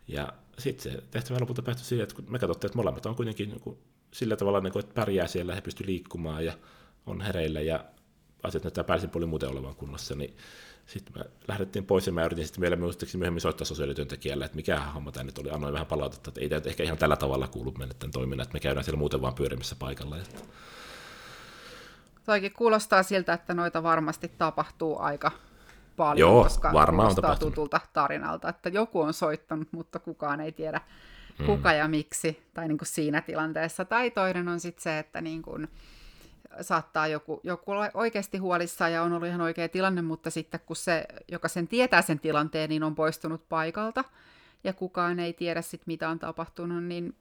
Ja 0.08 0.34
sitten 0.58 0.91
se 0.91 1.04
tehtävä 1.12 1.39
lopulta 1.39 1.62
päättyi 1.62 1.86
siihen, 1.86 2.04
että 2.04 2.15
me 2.30 2.39
katsottiin, 2.39 2.69
että 2.69 2.77
molemmat 2.77 3.06
on 3.06 3.15
kuitenkin 3.15 3.49
niin 3.49 3.60
kuin, 3.60 3.77
sillä 4.12 4.36
tavalla, 4.36 4.60
niin 4.60 4.73
kuin, 4.73 4.84
että 4.84 4.93
pärjää 4.93 5.27
siellä, 5.27 5.56
he 5.56 5.62
pystyvät 5.62 5.88
liikkumaan 5.88 6.45
ja 6.45 6.54
on 7.06 7.21
hereillä 7.21 7.62
ja 7.62 7.86
asiat 8.43 8.63
näyttää 8.63 8.84
pääsin 8.84 9.10
puolin 9.10 9.30
muuten 9.30 9.49
olevan 9.49 9.75
kunnossa, 9.75 10.15
niin 10.15 10.38
sitten 10.86 11.13
me 11.17 11.23
lähdettiin 11.47 11.86
pois 11.86 12.08
ja 12.08 12.13
mä 12.13 12.25
yritin 12.25 12.45
sitten 12.45 12.62
vielä 12.62 12.75
muistaakseni 12.75 13.19
myöhemmin 13.19 13.41
soittaa 13.41 13.65
sosiaalityöntekijälle, 13.65 14.45
että 14.45 14.56
mikä 14.56 14.80
homma 14.80 15.12
tämä 15.12 15.23
nyt 15.23 15.38
oli. 15.38 15.49
Annoin 15.49 15.73
vähän 15.73 15.88
palautetta, 15.88 16.30
että 16.30 16.41
ei 16.41 16.49
tämä 16.49 16.62
ehkä 16.65 16.84
ihan 16.84 16.97
tällä 16.97 17.15
tavalla 17.15 17.47
kuulu 17.47 17.71
mennä 17.71 17.93
tämän 17.93 18.12
toiminnan, 18.12 18.43
että 18.43 18.54
me 18.54 18.60
käydään 18.60 18.84
siellä 18.84 18.99
muuten 18.99 19.21
vaan 19.21 19.36
pyörimässä 19.36 19.75
paikalla. 19.80 20.17
Että 20.17 20.41
Toikin 22.32 22.54
kuulostaa 22.54 23.04
siltä, 23.04 23.34
että 23.34 23.54
noita 23.54 23.84
varmasti 23.84 24.32
tapahtuu 24.38 25.00
aika 25.00 25.32
paljon, 25.98 26.30
Joo, 26.30 26.44
koska 26.44 26.74
varmaan 26.74 27.15
on 27.24 27.39
tutulta 27.39 27.80
tarinalta, 27.94 28.50
että 28.50 28.70
joku 28.70 29.02
on 29.02 29.13
soittanut, 29.13 29.67
mutta 29.72 30.00
kukaan 30.00 30.41
ei 30.41 30.52
tiedä 30.52 30.82
mm. 31.39 31.46
kuka 31.46 31.74
ja 31.74 31.88
miksi, 31.88 32.44
tai 32.54 32.67
niin 32.67 32.78
kuin 32.78 32.88
siinä 32.88 33.22
tilanteessa. 33.22 33.86
Tai 33.86 34.12
toinen 34.12 34.48
on 34.48 34.60
sitten 34.60 34.84
se, 34.84 35.00
että 35.00 35.22
niin 35.22 35.41
kuin 35.41 35.67
saattaa 36.62 37.08
joku, 37.08 37.41
joku 37.44 37.72
olla 37.72 37.89
oikeasti 37.94 38.38
huolissaan 38.38 38.94
ja 38.94 39.04
on 39.04 39.13
ollut 39.13 39.28
ihan 39.28 39.41
oikea 39.41 39.70
tilanne, 39.70 40.02
mutta 40.02 40.30
sitten 40.30 40.60
kun 40.65 40.76
se, 40.76 41.06
joka 41.32 41.48
sen 41.48 41.67
tietää 41.67 42.02
sen 42.02 42.20
tilanteen, 42.20 42.70
niin 42.70 42.84
on 42.84 42.96
poistunut 42.96 43.50
paikalta, 43.50 44.04
ja 44.63 44.74
kukaan 44.74 45.20
ei 45.20 45.34
tiedä 45.34 45.62
sitten, 45.62 45.86
mitä 45.88 46.10
on 46.10 46.20
tapahtunut, 46.20 46.84
niin 46.84 47.15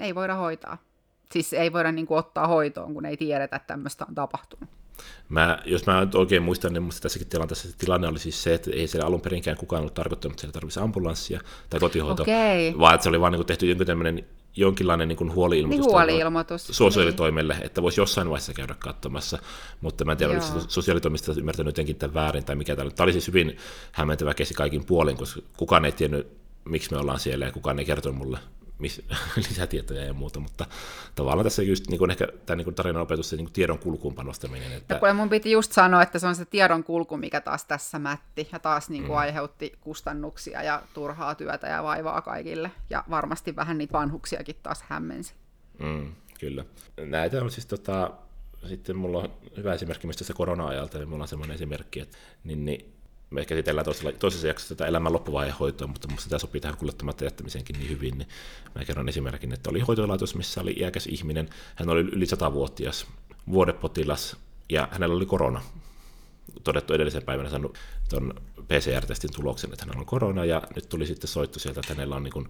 ei 0.00 0.14
voida 0.14 0.34
hoitaa. 0.34 0.78
Siis 1.32 1.52
ei 1.52 1.72
voida 1.72 1.92
niin 1.92 2.06
kuin, 2.06 2.18
ottaa 2.18 2.46
hoitoon, 2.46 2.94
kun 2.94 3.06
ei 3.06 3.16
tiedetä, 3.16 3.56
että 3.56 3.66
tämmöistä 3.66 4.04
on 4.08 4.14
tapahtunut. 4.14 4.68
Mä, 5.28 5.62
jos 5.64 5.86
mä 5.86 6.06
oikein 6.14 6.42
muistan, 6.42 6.72
niin 6.72 6.82
musta 6.82 7.02
tässäkin 7.02 7.28
tilanteessa 7.28 7.70
se 7.70 7.76
tilanne 7.76 8.08
oli 8.08 8.18
siis 8.18 8.42
se, 8.42 8.54
että 8.54 8.70
ei 8.70 8.88
siellä 8.88 9.06
alun 9.06 9.20
perinkään 9.20 9.56
kukaan 9.56 9.80
ollut 9.80 9.94
tarkoittanut, 9.94 10.32
että 10.32 10.40
siellä 10.40 10.52
tarvitsisi 10.52 10.80
ambulanssia 10.80 11.40
tai 11.70 11.80
kotihoito, 11.80 12.22
okay. 12.22 12.78
vaan 12.78 12.94
että 12.94 13.02
se 13.02 13.08
oli 13.08 13.20
vaan 13.20 13.32
niin 13.32 13.46
tehty 13.46 13.66
jonkun 13.66 13.86
tämmöinen 13.86 14.24
jonkinlainen 14.56 15.08
niin 15.08 15.34
huoli-ilmoitus, 15.34 15.86
niin 15.86 15.92
huoli-ilmoitus 15.92 16.66
sosiaalitoimelle, 16.66 17.54
niin. 17.54 17.66
että 17.66 17.82
voisi 17.82 18.00
jossain 18.00 18.28
vaiheessa 18.28 18.52
käydä 18.52 18.74
katsomassa, 18.78 19.38
mutta 19.80 20.04
mä 20.04 20.12
en 20.12 20.18
tiedä, 20.18 20.32
oliko 20.32 20.46
sosiaalitoimista 20.68 21.32
ymmärtänyt 21.38 21.66
jotenkin 21.66 21.96
tämän 21.96 22.14
väärin 22.14 22.44
tai 22.44 22.56
mikä 22.56 22.76
tämä 22.76 22.90
Tämä 22.90 23.04
oli 23.04 23.12
siis 23.12 23.28
hyvin 23.28 23.56
hämmentävä 23.92 24.34
kesi 24.34 24.54
kaikin 24.54 24.84
puolin, 24.84 25.16
koska 25.16 25.40
kukaan 25.56 25.84
ei 25.84 25.92
tiennyt, 25.92 26.28
miksi 26.64 26.90
me 26.90 26.98
ollaan 26.98 27.20
siellä 27.20 27.44
ja 27.44 27.52
kukaan 27.52 27.78
ei 27.78 27.84
kertonut 27.84 28.18
mulle 28.18 28.38
mis, 28.84 29.02
lisätietoja 29.48 30.04
ja 30.04 30.14
muuta, 30.14 30.40
mutta 30.40 30.66
tavallaan 31.14 31.44
tässä 31.44 31.62
just 31.62 31.88
niin 31.88 31.98
kuin 31.98 32.10
ehkä 32.10 32.28
tämä 32.46 32.56
niin 32.56 32.74
tarinan 32.74 33.02
opetus, 33.02 33.30
se 33.30 33.36
niin 33.36 33.52
tiedon 33.52 33.78
kulkuun 33.78 34.14
panostaminen. 34.14 34.72
Että... 34.72 34.94
Ja 34.94 35.00
kun 35.00 35.16
mun 35.16 35.28
piti 35.28 35.50
just 35.50 35.72
sanoa, 35.72 36.02
että 36.02 36.18
se 36.18 36.26
on 36.26 36.34
se 36.34 36.44
tiedon 36.44 36.84
kulku, 36.84 37.16
mikä 37.16 37.40
taas 37.40 37.64
tässä 37.64 37.98
mätti 37.98 38.48
ja 38.52 38.58
taas 38.58 38.88
niin 38.88 39.02
kuin 39.02 39.12
mm. 39.12 39.18
aiheutti 39.18 39.72
kustannuksia 39.80 40.62
ja 40.62 40.82
turhaa 40.94 41.34
työtä 41.34 41.66
ja 41.66 41.82
vaivaa 41.82 42.22
kaikille 42.22 42.70
ja 42.90 43.04
varmasti 43.10 43.56
vähän 43.56 43.78
niitä 43.78 43.92
vanhuksiakin 43.92 44.56
taas 44.62 44.82
hämmensi. 44.82 45.34
Mm, 45.78 46.14
kyllä. 46.40 46.64
Näitä 46.96 47.42
on 47.42 47.50
siis 47.50 47.66
tota, 47.66 48.10
sitten 48.68 48.96
mulla 48.96 49.18
on 49.18 49.30
hyvä 49.56 49.74
esimerkki 49.74 50.06
myös 50.06 50.16
tässä 50.16 50.34
korona-ajalta, 50.34 50.98
niin 50.98 51.08
mulla 51.08 51.24
on 51.24 51.28
semmoinen 51.28 51.54
esimerkki, 51.54 52.00
että 52.00 52.16
niin, 52.44 52.64
niin 52.64 52.93
me 53.34 53.44
käsitellään 53.44 53.84
toisella, 53.84 54.12
toisessa 54.12 54.46
jaksossa 54.46 54.74
tätä 54.74 54.88
elämän 54.88 55.12
loppuvaiheen 55.12 55.58
hoitoa, 55.58 55.88
mutta 55.88 56.08
minusta 56.08 56.28
tämä 56.28 56.38
sopii 56.38 56.60
tähän 56.60 56.76
kuljettamatta 56.76 57.24
jättämiseenkin 57.24 57.78
niin 57.78 57.90
hyvin, 57.90 58.18
niin 58.18 58.28
mä 58.74 58.84
kerron 58.84 59.08
esimerkin, 59.08 59.52
että 59.52 59.70
oli 59.70 59.80
hoitolaitos, 59.80 60.34
missä 60.34 60.60
oli 60.60 60.74
iäkäs 60.76 61.06
ihminen, 61.06 61.48
hän 61.74 61.88
oli 61.88 62.00
yli 62.00 62.24
100-vuotias 62.24 63.06
vuodepotilas, 63.50 64.36
ja 64.68 64.88
hänellä 64.90 65.16
oli 65.16 65.26
korona, 65.26 65.62
todettu 66.64 66.94
edellisen 66.94 67.22
päivänä 67.22 67.50
saanut 67.50 67.78
tuon 68.10 68.34
PCR-testin 68.68 69.30
tuloksen, 69.36 69.72
että 69.72 69.84
hänellä 69.84 70.00
on 70.00 70.06
korona, 70.06 70.44
ja 70.44 70.62
nyt 70.76 70.88
tuli 70.88 71.06
sitten 71.06 71.28
soitto 71.28 71.58
sieltä, 71.58 71.80
että 71.80 71.94
hänellä 71.94 72.16
on 72.16 72.22
niin 72.22 72.48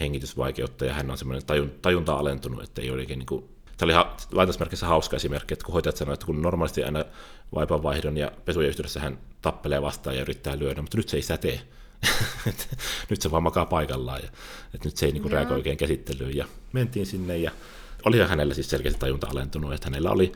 hengitysvaikeutta, 0.00 0.84
ja 0.84 0.94
hän 0.94 1.10
on 1.10 1.18
semmoinen 1.18 1.46
tajun, 1.46 1.70
tajunta 1.82 2.14
alentunut, 2.14 2.62
että 2.62 2.82
ei 2.82 2.90
oikein 2.90 3.18
niin 3.18 3.26
kuin 3.26 3.44
Tämä 3.80 4.00
oli 4.00 4.26
lainausmerkissä 4.32 4.86
hauska 4.86 5.16
esimerkki, 5.16 5.54
että 5.54 5.64
kun 5.64 5.72
hoitajat 5.72 5.96
sanoivat, 5.96 6.16
että 6.16 6.26
kun 6.26 6.42
normaalisti 6.42 6.84
aina 6.84 7.04
vaipanvaihdon 7.54 8.16
ja 8.16 8.32
pesujen 8.44 8.68
yhteydessä 8.68 9.00
hän 9.00 9.18
tappelee 9.42 9.82
vastaan 9.82 10.16
ja 10.16 10.22
yrittää 10.22 10.58
lyödä, 10.58 10.82
mutta 10.82 10.96
nyt 10.96 11.08
se 11.08 11.16
ei 11.16 11.22
sitä 11.22 11.36
tee. 11.36 11.60
nyt 13.10 13.22
se 13.22 13.30
vaan 13.30 13.42
makaa 13.42 13.66
paikallaan 13.66 14.22
ja 14.22 14.28
että 14.74 14.88
nyt 14.88 14.96
se 14.96 15.06
ei 15.06 15.12
niinku 15.12 15.28
reagoi 15.28 15.56
oikein 15.56 15.76
käsittelyyn. 15.76 16.36
Ja 16.36 16.46
mentiin 16.72 17.06
sinne 17.06 17.38
ja 17.38 17.50
oli 18.04 18.18
hänellä 18.18 18.54
siis 18.54 18.70
selkeästi 18.70 19.00
tajunta 19.00 19.26
alentunut, 19.30 19.72
että 19.72 19.86
hänellä 19.86 20.10
oli 20.10 20.32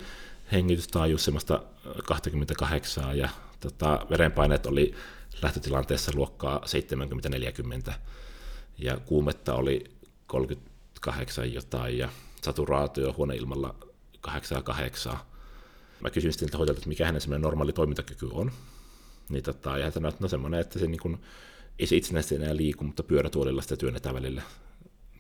hengitystaajuus 0.52 1.24
semmoista 1.24 1.62
28 2.04 3.18
ja 3.18 3.28
tota, 3.60 4.06
verenpaineet 4.10 4.66
oli 4.66 4.94
lähtötilanteessa 5.42 6.12
luokkaa 6.14 6.60
70-40 7.88 7.92
ja 8.78 8.96
kuumetta 8.96 9.54
oli 9.54 9.84
38 10.26 11.54
jotain 11.54 11.98
ja 11.98 12.08
saturaatio 12.44 13.14
huoneilmalla 13.16 13.74
8 14.20 14.62
8. 14.62 15.16
Mä 16.00 16.10
kysyin 16.10 16.32
sitten 16.32 16.58
hoitajalta, 16.58 16.78
että 16.78 16.88
mikä 16.88 17.06
hänen 17.06 17.20
semmoinen 17.20 17.42
normaali 17.42 17.72
toimintakyky 17.72 18.28
on. 18.32 18.52
Niin 19.28 19.44
tota, 19.44 19.78
ja 19.78 19.84
hän 19.84 19.92
sanoi, 19.92 20.08
että 20.08 20.24
no 20.24 20.28
semmoinen, 20.28 20.60
että 20.60 20.78
se 20.78 20.86
niin 20.86 21.00
kuin, 21.00 21.18
ei 21.78 21.86
se 21.86 21.96
itsenäisesti 21.96 22.34
enää 22.34 22.56
liiku, 22.56 22.84
mutta 22.84 23.02
pyörätuolilla 23.02 23.62
sitä 23.62 23.76
työnnetään 23.76 24.14
välillä 24.14 24.42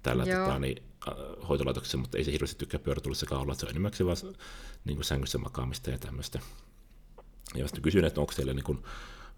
tällä 0.02 0.24
tota, 0.26 0.58
niin, 0.58 0.82
hoitolaitoksessa, 1.48 1.98
mutta 1.98 2.18
ei 2.18 2.24
se 2.24 2.32
hirveästi 2.32 2.58
tykkää 2.58 2.80
pyörätuolissakaan 2.80 3.40
olla, 3.40 3.52
että 3.52 3.60
se 3.60 3.66
on 3.66 3.70
enimmäkseen 3.70 4.06
vaan 4.06 4.16
niin 4.84 4.96
kuin 4.96 5.04
sängyssä 5.04 5.38
makaamista 5.38 5.90
ja 5.90 5.98
tämmöistä. 5.98 6.40
Ja 7.54 7.66
sitten 7.66 7.82
kysyin, 7.82 8.04
että 8.04 8.20
onko 8.20 8.32
teillä 8.36 8.54
niin 8.54 8.64
kuin, 8.64 8.84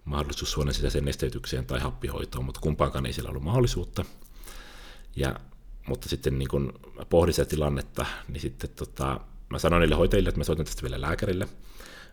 mahdollisuus 0.07 0.53
suonen 0.53 0.75
sisäiseen 0.75 1.05
nesteytykseen 1.05 1.67
tai 1.67 1.81
happihoitoon, 1.81 2.45
mutta 2.45 2.61
kumpaankaan 2.61 3.07
ei 3.07 3.13
siellä 3.13 3.31
ollut 3.31 3.43
mahdollisuutta. 3.43 4.05
Ja, 5.17 5.41
mutta 5.87 6.09
sitten 6.09 6.39
niin 6.39 6.49
kun 6.49 6.73
pohdin 7.11 7.35
sitä 7.35 7.49
tilannetta, 7.49 8.07
niin 8.29 8.41
sitten 8.41 8.71
tota, 8.71 9.21
mä 9.51 9.59
sanoin 9.59 9.81
niille 9.81 9.95
hoitajille, 9.95 10.29
että 10.29 10.41
mä 10.41 10.45
soitan 10.45 10.67
tästä 10.67 10.83
vielä 10.83 11.01
lääkärille, 11.01 11.49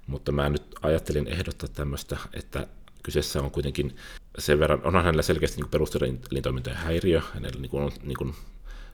mutta 0.07 0.31
mä 0.31 0.49
nyt 0.49 0.75
ajattelin 0.81 1.27
ehdottaa 1.27 1.69
tämmöistä, 1.69 2.17
että 2.33 2.67
kyseessä 3.03 3.41
on 3.41 3.51
kuitenkin 3.51 3.95
sen 4.39 4.59
verran, 4.59 4.81
onhan 4.83 5.03
hänellä 5.03 5.21
selkeästi 5.21 5.61
niin 5.61 5.69
perustelintoimintojen 5.69 6.77
häiriö, 6.77 7.21
hänellä 7.33 7.59
niin 7.59 7.69
kuin, 7.69 7.91
niin 8.03 8.17
kuin, 8.17 8.35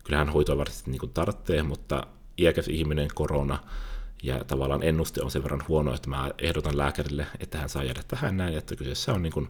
kyllähän 0.04 0.30
hoitoa 0.30 0.58
varsinaisesti 0.58 0.92
niin 0.92 1.13
tarvitsee, 1.13 1.63
mutta 1.63 2.08
iäkäs 2.38 2.68
ihminen, 2.68 3.08
korona, 3.13 3.60
ja 4.24 4.44
tavallaan 4.44 4.84
ennuste 4.84 5.22
on 5.24 5.32
sen 5.32 5.44
verran 5.44 5.63
huono, 5.68 5.94
että 5.94 6.10
mä 6.10 6.32
ehdotan 6.38 6.78
lääkärille, 6.78 7.28
että 7.39 7.58
hän 7.58 7.70
saa 7.70 7.84
jäädä 7.84 8.02
tähän 8.08 8.38
näin, 8.38 8.58
että 8.58 8.76
kyseessä 8.76 9.13
on 9.13 9.22
niin 9.22 9.34
kuin 9.34 9.48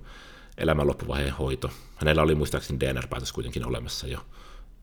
elämän 0.58 0.88
loppuvaiheen 0.88 1.34
hoito. 1.34 1.72
Hänellä 1.96 2.22
oli 2.22 2.36
muistaakseni 2.36 2.80
DNR-päätös 2.80 3.34
kuitenkin 3.34 3.68
olemassa 3.68 4.08
jo. 4.08 4.20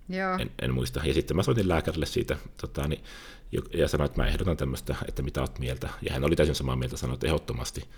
Joo. 0.09 0.38
En, 0.38 0.51
en, 0.62 0.75
muista. 0.75 1.01
Ja 1.05 1.14
sitten 1.14 1.37
mä 1.37 1.42
soitin 1.42 1.69
lääkärille 1.69 2.07
siitä 2.07 2.37
tota, 2.61 2.88
niin, 2.88 3.05
ja 3.75 3.88
sanoin, 3.88 4.07
että 4.07 4.23
mä 4.23 4.29
ehdotan 4.29 4.57
tämmöistä, 4.57 4.95
että 5.09 5.23
mitä 5.23 5.40
oot 5.40 5.59
mieltä. 5.59 5.88
Ja 6.03 6.12
hän 6.12 6.25
oli 6.25 6.37
täysin 6.37 6.55
samaa 6.55 6.77
mieltä, 6.77 6.97
sanoi, 6.97 7.14
että 7.14 7.27
ehdottomasti, 7.27 7.88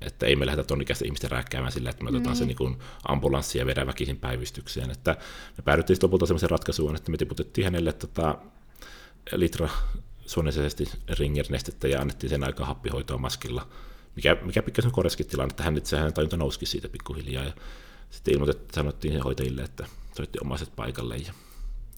että 0.00 0.26
ei 0.26 0.36
me 0.36 0.46
lähdetä 0.46 0.66
tonnikäistä 0.66 1.04
ihmistä 1.04 1.28
rääkkäämään 1.28 1.72
sillä, 1.72 1.90
että 1.90 2.04
me 2.04 2.10
otetaan 2.10 2.36
mm. 2.36 2.38
se 2.38 2.46
niin 2.46 2.56
kuin 2.56 2.76
ambulanssi 3.08 3.58
ja 3.58 3.66
vedään 3.66 3.86
väkisin 3.86 4.16
päivystykseen. 4.16 4.90
Että 4.90 5.16
me 5.56 5.62
päädyttiin 5.64 5.98
lopulta 6.02 6.26
semmoisen 6.26 6.50
ratkaisuun, 6.50 6.96
että 6.96 7.10
me 7.10 7.16
tiputettiin 7.16 7.64
hänelle 7.64 7.92
tota, 7.92 8.38
litra 9.32 9.68
suunnitelmasti 10.26 10.88
ringernestettä 11.18 11.88
ja 11.88 12.00
annettiin 12.00 12.30
sen 12.30 12.44
aika 12.44 12.64
happihoitoa 12.64 13.18
maskilla, 13.18 13.68
mikä, 14.16 14.36
mikä 14.42 14.62
pikkasen 14.62 14.90
korjaskikin 14.90 15.30
tilanne, 15.30 15.52
että 15.52 15.62
hän 15.62 15.74
nyt 15.74 15.90
hän 15.90 16.12
tajunta 16.12 16.36
nousikin 16.36 16.68
siitä 16.68 16.88
pikkuhiljaa. 16.88 17.44
Ja 17.44 17.52
sitten 18.10 18.34
ilmoitettiin, 18.34 18.74
sanottiin 18.74 19.22
hoitajille, 19.22 19.62
että 19.62 19.86
soitti 20.16 20.38
omaiset 20.42 20.76
paikalle 20.76 21.16
ja 21.16 21.32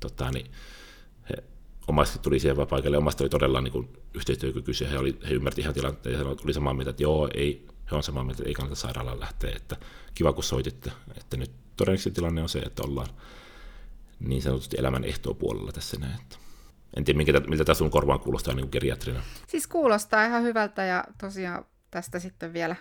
tota, 0.01 0.31
niin 0.31 0.51
he, 1.31 1.45
omaiset 1.89 2.23
tuli 2.23 2.41
siihen 2.41 2.57
omaiset 2.99 3.21
oli 3.21 3.29
todella 3.29 3.61
niin 3.61 3.89
yhteistyökykyisiä, 4.15 4.89
he, 4.89 4.99
oli, 4.99 5.19
he 5.29 5.35
ymmärsivät 5.35 5.63
ihan 5.63 5.75
tilanteen 5.75 6.19
ja 6.19 6.35
tuli 6.35 6.53
samaa 6.53 6.75
mieltä, 6.75 6.91
että 6.91 7.03
joo, 7.03 7.31
ei, 7.35 7.67
he 7.91 7.97
on 7.97 8.03
samaa 8.03 8.25
mieltä, 8.25 8.43
että 8.43 8.49
ei 8.49 8.55
kannata 8.55 8.77
sairaalaan 8.77 9.21
lähteä, 9.21 9.57
että 9.57 9.77
kiva 10.15 10.33
kun 10.33 10.45
soititte, 10.45 10.93
että 11.17 11.37
nyt 11.37 11.51
todennäköisesti 11.77 12.11
tilanne 12.11 12.43
on 12.43 12.49
se, 12.49 12.59
että 12.59 12.83
ollaan 12.83 13.09
niin 14.21 14.43
sanotusti 14.43 14.77
elämän 14.79 15.05
puolella 15.39 15.73
tässä 15.73 15.97
näin. 16.01 16.21
Että 16.21 16.37
en 16.97 17.05
tiedä, 17.05 17.17
minkä, 17.17 17.33
miltä 17.49 17.65
tämä 17.65 17.75
sun 17.75 17.91
korvaan 17.91 18.21
kuulostaa 18.21 18.55
niin 18.55 18.69
geriatrina. 18.73 19.23
Siis 19.47 19.67
kuulostaa 19.67 20.25
ihan 20.25 20.43
hyvältä 20.43 20.85
ja 20.85 21.05
tosiaan 21.21 21.65
tästä 21.91 22.19
sitten 22.19 22.53
vielä 22.53 22.77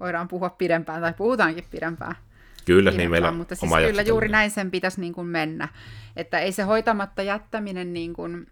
voidaan 0.00 0.28
puhua 0.28 0.50
pidempään 0.50 1.02
tai 1.02 1.14
puhutaankin 1.14 1.64
pidempään. 1.70 2.16
Kyllä, 2.64 2.90
niin 2.90 3.10
meillä 3.10 3.30
mutta 3.30 3.54
siis 3.54 3.72
kyllä 3.86 4.02
juuri 4.02 4.28
näin 4.28 4.50
sen 4.50 4.70
pitäisi 4.70 5.00
niin 5.00 5.12
kuin 5.12 5.26
mennä. 5.26 5.68
Että 6.16 6.38
ei 6.38 6.52
se 6.52 6.62
hoitamatta 6.62 7.22
jättäminen 7.22 7.92
niin 7.92 8.12
kuin... 8.12 8.46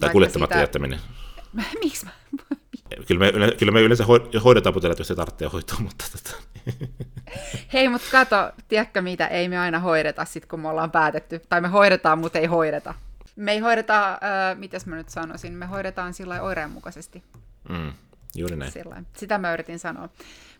Tai 0.00 0.10
kuljettamatta 0.10 0.54
sitä... 0.54 0.62
jättäminen. 0.62 1.00
Miksi. 1.82 2.06
Kyllä 3.08 3.18
me, 3.18 3.52
kyllä 3.58 3.72
me 3.72 3.80
yleensä 3.80 4.04
hoidetaan 4.44 4.74
potilaat, 4.74 4.98
jos 4.98 5.08
se 5.08 5.14
tarvitsee 5.14 5.48
hoitoa, 5.48 5.78
mutta... 5.86 6.04
Tota... 6.12 6.36
Hei, 7.72 7.88
mutta 7.88 8.06
kato, 8.10 8.36
tiedätkö 8.68 9.02
mitä, 9.02 9.26
ei 9.26 9.48
me 9.48 9.58
aina 9.58 9.78
hoideta 9.78 10.24
sit, 10.24 10.46
kun 10.46 10.60
me 10.60 10.68
ollaan 10.68 10.90
päätetty. 10.90 11.42
Tai 11.48 11.60
me 11.60 11.68
hoidetaan, 11.68 12.18
mutta 12.18 12.38
ei 12.38 12.46
hoideta. 12.46 12.94
Me 13.36 13.52
ei 13.52 13.58
hoideta, 13.58 14.12
äh, 14.12 14.58
mitäs 14.58 14.86
mä 14.86 14.96
nyt 14.96 15.08
sanoisin, 15.08 15.52
me 15.52 15.66
hoidetaan 15.66 16.14
sillä 16.14 16.42
oireenmukaisesti. 16.42 17.22
Mm, 17.68 17.92
juuri 18.34 18.56
näin. 18.56 18.72
Sillain. 18.72 19.06
Sitä 19.16 19.38
mä 19.38 19.52
yritin 19.52 19.78
sanoa. 19.78 20.08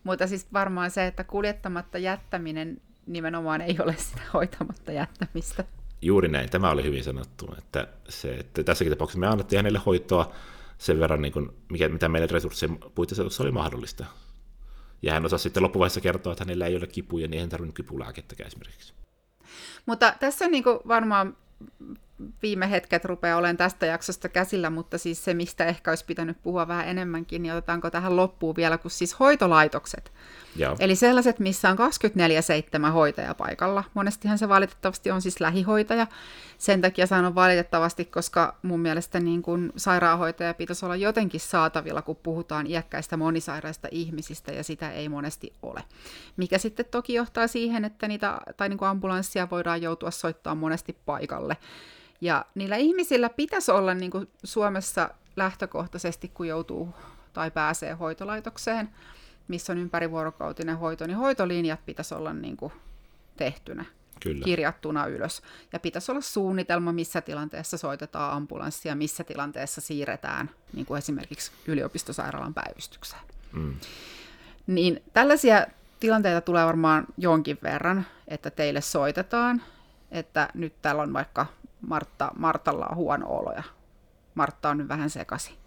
Mutta 0.05 0.27
siis 0.27 0.53
varmaan 0.53 0.91
se, 0.91 1.07
että 1.07 1.25
kuljettamatta 1.25 1.99
jättäminen 1.99 2.81
nimenomaan 3.07 3.61
ei 3.61 3.77
ole 3.83 3.95
sitä 3.99 4.21
hoitamatta 4.35 4.93
jättämistä. 4.93 5.65
Juuri 6.03 6.29
näin, 6.29 6.51
tämä 6.51 6.71
oli 6.71 6.85
hyvin 6.85 7.05
sanottu. 7.05 7.55
Että, 7.59 7.89
se, 8.09 8.35
että 8.35 8.65
tässäkin 8.65 8.93
tapauksessa 8.93 9.21
me 9.21 9.27
annettiin 9.27 9.59
hänelle 9.59 9.81
hoitoa 9.87 10.33
sen 10.79 11.01
verran, 11.01 11.23
niin 11.23 11.33
kuin, 11.33 11.51
mikä, 11.71 11.89
mitä 11.89 12.09
meidän 12.09 12.31
resurssien 12.31 12.79
puitteissa 12.95 13.43
oli 13.43 13.51
mahdollista. 13.51 14.05
Ja 15.03 15.13
hän 15.13 15.27
osasi 15.27 15.43
sitten 15.43 15.63
loppuvaiheessa 15.63 16.01
kertoa, 16.01 16.33
että 16.33 16.45
hänellä 16.45 16.67
ei 16.67 16.77
ole 16.77 16.87
kipuja, 16.87 17.29
niin 17.29 17.35
ei 17.35 17.41
hän 17.41 17.49
tarvinnut 17.49 17.77
kipulääkettäkään 17.77 18.47
esimerkiksi. 18.47 18.95
Mutta 19.87 20.15
tässä 20.21 20.45
on 20.45 20.51
niin 20.51 20.65
varmaan 20.89 21.37
viime 22.43 22.71
hetket 22.71 23.05
rupeaa 23.05 23.39
olemaan 23.39 23.57
tästä 23.57 23.87
jaksosta 23.87 24.29
käsillä, 24.29 24.71
mutta 24.71 24.99
siis 24.99 25.25
se, 25.25 25.35
mistä 25.35 25.65
ehkä 25.65 25.91
olisi 25.91 26.05
pitänyt 26.05 26.43
puhua 26.43 26.69
vähän 26.69 26.89
enemmänkin, 26.89 27.43
niin 27.43 27.53
otetaanko 27.53 27.91
tähän 27.91 28.17
loppuun 28.17 28.57
vielä, 28.57 28.79
kun 28.79 28.91
siis 28.91 29.21
hoitolaitokset. 29.21 30.13
Joo. 30.57 30.77
Eli 30.79 30.97
sellaiset, 30.97 31.39
missä 31.39 31.71
on 31.71 31.79
24-7 32.89 32.91
hoitaja 32.93 33.35
paikalla. 33.35 33.85
Monestihan 33.95 34.39
se 34.39 34.49
valitettavasti 34.49 35.11
on 35.11 35.23
siis 35.23 35.41
lähihoitaja. 35.41 36.07
Sen 36.59 36.81
takia 36.81 37.07
sanon 37.07 37.35
valitettavasti, 37.35 38.05
koska 38.05 38.57
mun 38.63 38.81
mielestä 38.81 39.21
niin 39.21 39.43
kun 39.43 39.73
sairaanhoitaja 39.77 40.55
pitäisi 40.55 40.85
olla 40.85 40.97
jotenkin 40.97 41.41
saatavilla, 41.41 42.03
kun 42.03 42.17
puhutaan 42.17 42.67
iäkkäistä 42.67 43.17
monisairaista 43.17 43.89
ihmisistä, 43.91 44.53
ja 44.53 44.65
sitä 44.65 44.91
ei 44.91 45.09
monesti 45.09 45.53
ole. 45.63 45.85
Mikä 46.37 46.59
sitten 46.59 46.87
toki 46.91 47.15
johtaa 47.15 47.47
siihen, 47.47 47.85
että 47.85 48.09
niitä, 48.09 48.39
tai 48.57 48.69
niin 48.69 48.85
ambulanssia 48.85 49.51
voidaan 49.51 49.83
joutua 49.83 50.11
soittamaan 50.11 50.59
monesti 50.59 50.97
paikalle. 51.07 51.57
Ja 52.23 52.45
niillä 52.55 52.77
ihmisillä 52.77 53.29
pitäisi 53.29 53.71
olla 53.71 53.95
niin 53.95 54.11
kuin 54.11 54.29
Suomessa 54.45 55.11
lähtökohtaisesti, 55.37 56.29
kun 56.29 56.49
joutuu 56.49 56.95
tai 57.33 57.51
pääsee 57.51 57.93
hoitolaitokseen, 57.93 58.89
missä 59.49 59.73
on 59.73 59.79
ympärivuorokautinen 59.79 60.79
hoito, 60.79 61.07
niin 61.07 61.17
hoitolinjat 61.17 61.85
pitäisi 61.87 62.15
olla 62.15 62.33
niin 62.33 62.57
kuin 62.57 62.73
tehtynä, 63.37 63.85
Kyllä. 64.21 64.45
kirjattuna 64.45 65.07
ylös. 65.07 65.43
Ja 65.73 65.81
pitäisi 65.81 66.13
olla 66.13 66.21
suunnitelma, 66.21 66.93
missä 66.93 67.21
tilanteessa 67.21 67.77
soitetaan 67.77 68.33
ambulanssia, 68.33 68.95
missä 68.95 69.25
tilanteessa 69.25 69.81
siirretään 69.81 70.51
niin 70.73 70.87
kuin 70.87 70.99
esimerkiksi 70.99 71.53
yliopistosairaalan 71.67 72.55
päivystykseen. 72.55 73.23
Mm. 73.53 73.75
Niin 74.67 75.03
tällaisia 75.13 75.67
tilanteita 76.01 76.41
tulee 76.41 76.67
varmaan 76.67 77.07
jonkin 77.19 77.59
verran, 77.63 78.07
että 78.29 78.51
teille 78.51 78.81
soitetaan, 78.81 79.63
että 80.11 80.49
nyt 80.55 80.75
täällä 80.83 81.03
on 81.03 81.13
vaikka 81.13 81.47
Martta, 81.83 82.31
Martalla 82.39 82.87
on 82.87 82.97
huono 82.97 83.27
olo 83.29 83.53
ja 83.53 83.63
Martta 84.35 84.69
on 84.69 84.79
nyt 84.79 84.89
vähän 84.89 85.11
sekasi. 85.11 85.63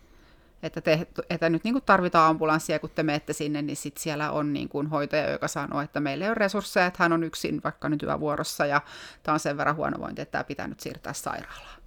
Että, 0.64 0.82
te, 0.82 1.08
että 1.30 1.50
nyt 1.50 1.64
niin 1.64 1.74
kuin 1.74 1.84
tarvitaan 1.86 2.30
ambulanssia, 2.30 2.80
kun 2.80 2.90
te 2.96 3.04
menette 3.04 3.34
sinne, 3.34 3.62
niin 3.62 3.76
sit 3.76 3.98
siellä 3.98 4.32
on 4.32 4.54
niin 4.54 4.70
kuin 4.70 4.88
hoitaja, 4.88 5.30
joka 5.30 5.48
sanoo, 5.48 5.82
että 5.82 6.00
meillä 6.00 6.26
ei 6.26 6.30
ole 6.30 6.36
resursseja, 6.36 6.86
että 6.86 7.04
hän 7.04 7.14
on 7.14 7.24
yksin 7.24 7.62
vaikka 7.64 7.90
nyt 7.90 8.04
yövuorossa 8.04 8.66
ja 8.66 8.82
tämä 9.24 9.34
on 9.34 9.40
sen 9.40 9.58
verran 9.58 9.76
huonovointi, 9.76 10.22
että 10.22 10.32
tämä 10.32 10.44
pitää 10.44 10.68
nyt 10.68 10.80
siirtää 10.80 11.14
sairaalaan. 11.14 11.82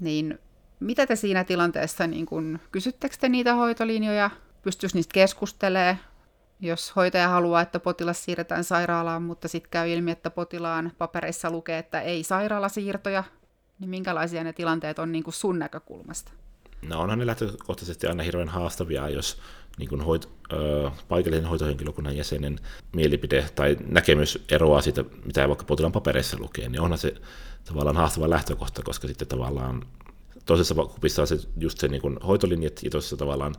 Niin 0.00 0.38
mitä 0.80 1.06
te 1.06 1.16
siinä 1.16 1.44
tilanteessa, 1.44 2.06
niin 2.06 2.60
kysyttekö 2.72 3.16
te 3.20 3.28
niitä 3.28 3.54
hoitolinjoja, 3.54 4.30
pystyisi 4.62 4.96
niistä 4.96 5.12
keskustelemaan, 5.12 5.98
jos 6.62 6.96
hoitaja 6.96 7.28
haluaa, 7.28 7.60
että 7.60 7.80
potilas 7.80 8.24
siirretään 8.24 8.64
sairaalaan, 8.64 9.22
mutta 9.22 9.48
sitten 9.48 9.70
käy 9.70 9.90
ilmi, 9.90 10.10
että 10.10 10.30
potilaan 10.30 10.92
papereissa 10.98 11.50
lukee, 11.50 11.78
että 11.78 12.00
ei 12.00 12.24
sairaalasiirtoja, 12.24 13.24
niin 13.78 13.90
minkälaisia 13.90 14.44
ne 14.44 14.52
tilanteet 14.52 14.98
on 14.98 15.12
niin 15.12 15.24
kuin 15.24 15.34
sun 15.34 15.58
näkökulmasta? 15.58 16.32
No 16.82 17.00
onhan 17.00 17.18
ne 17.18 17.26
lähtökohtaisesti 17.26 18.06
aina 18.06 18.22
hirveän 18.22 18.48
haastavia, 18.48 19.08
jos 19.08 19.40
niin 19.78 19.88
kuin 19.88 20.00
hoit, 20.00 20.28
ö, 20.52 20.90
paikallisen 21.08 21.46
hoitohenkilökunnan 21.46 22.16
jäsenen 22.16 22.58
mielipide 22.96 23.46
tai 23.54 23.76
näkemys 23.86 24.44
eroaa 24.50 24.82
siitä, 24.82 25.04
mitä 25.24 25.48
vaikka 25.48 25.64
potilaan 25.64 25.92
papereissa 25.92 26.36
lukee, 26.40 26.68
niin 26.68 26.80
onhan 26.80 26.98
se 26.98 27.14
tavallaan 27.64 27.96
haastava 27.96 28.30
lähtökohta, 28.30 28.82
koska 28.82 29.08
sitten 29.08 29.28
tavallaan 29.28 29.86
toisessa 30.46 30.74
kupissa 30.74 31.22
on 31.22 31.28
se 31.28 31.38
just 31.56 31.78
se 31.78 31.88
niin 31.88 32.02
kuin 32.02 32.18
hoitolinjat 32.26 32.82
ja 32.82 32.90
toisessa 32.90 33.16
tavallaan 33.16 33.54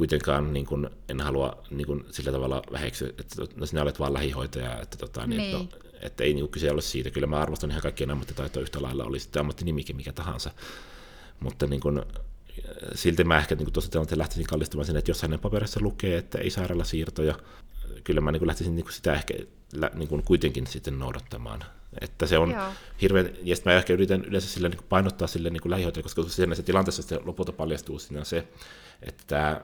kuitenkaan 0.00 0.52
niin 0.52 0.66
kuin, 0.66 0.90
en 1.08 1.20
halua 1.20 1.62
niin 1.70 1.86
kuin, 1.86 2.04
sillä 2.10 2.32
tavalla 2.32 2.62
väheksyä, 2.72 3.08
että 3.08 3.42
no, 3.56 3.66
sinä 3.66 3.82
olet 3.82 4.00
vain 4.00 4.12
lähihoitaja, 4.12 4.80
että, 4.80 4.96
tota, 4.96 5.26
niin, 5.26 5.38
niin. 5.38 5.60
Että, 5.60 5.76
no, 5.76 5.82
että 6.02 6.24
ei 6.24 6.34
niin 6.34 6.42
kuin, 6.42 6.50
kyse 6.50 6.70
ole 6.70 6.82
siitä. 6.82 7.10
Kyllä 7.10 7.26
mä 7.26 7.38
arvostan 7.38 7.70
ihan 7.70 7.82
kaikkien 7.82 8.10
ammattitaitoa 8.10 8.62
yhtä 8.62 8.82
lailla, 8.82 9.04
oli 9.04 9.20
sitten 9.20 9.40
ammattinimikin 9.40 9.96
mikä 9.96 10.12
tahansa. 10.12 10.50
Mutta 11.40 11.66
niin 11.66 11.80
kuin, 11.80 12.02
silti 12.94 13.24
mä 13.24 13.38
ehkä 13.38 13.54
niin 13.54 13.72
tuossa 13.72 13.90
tilanteessa 13.90 14.18
lähtisin 14.18 14.46
kallistumaan 14.46 14.86
sen, 14.86 14.96
että 14.96 15.10
jos 15.10 15.22
hänen 15.22 15.40
paperissa 15.40 15.80
lukee, 15.82 16.18
että 16.18 16.38
ei 16.38 16.50
sairaalasiirtoja, 16.50 17.34
kyllä 18.04 18.20
mä 18.20 18.32
niin 18.32 18.40
kuin 18.40 18.46
lähtisin 18.46 18.74
niin 18.74 18.84
kuin 18.84 18.94
sitä 18.94 19.14
ehkä 19.14 19.34
niin 19.94 20.08
kuin 20.08 20.22
kuitenkin 20.22 20.66
sitten 20.66 20.98
noudattamaan. 20.98 21.64
Että 22.00 22.26
se 22.26 22.38
on 22.38 22.50
Joo. 22.50 22.72
hirveän, 23.02 23.30
ja 23.42 23.56
sitten 23.56 23.72
mä 23.72 23.78
ehkä 23.78 23.92
yritän 23.92 24.24
yleensä 24.24 24.48
sille 24.48 24.68
niin 24.68 24.80
painottaa 24.88 25.28
sille 25.28 25.50
niin 25.50 25.70
lähihoitajalle, 25.70 26.14
koska 26.14 26.22
siinä 26.22 26.54
se 26.54 26.62
tilanteessa 26.62 27.02
sitten 27.02 27.20
lopulta 27.24 27.52
paljastuu 27.52 27.98
siinä 27.98 28.24
se, 28.24 28.48
että 29.02 29.24
tämä, 29.26 29.60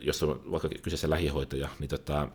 jos 0.00 0.22
on 0.22 0.50
vaikka 0.50 0.68
kyseessä 0.82 1.10
lähihoitaja, 1.10 1.68
niin 1.78 1.88
tota, 1.88 2.28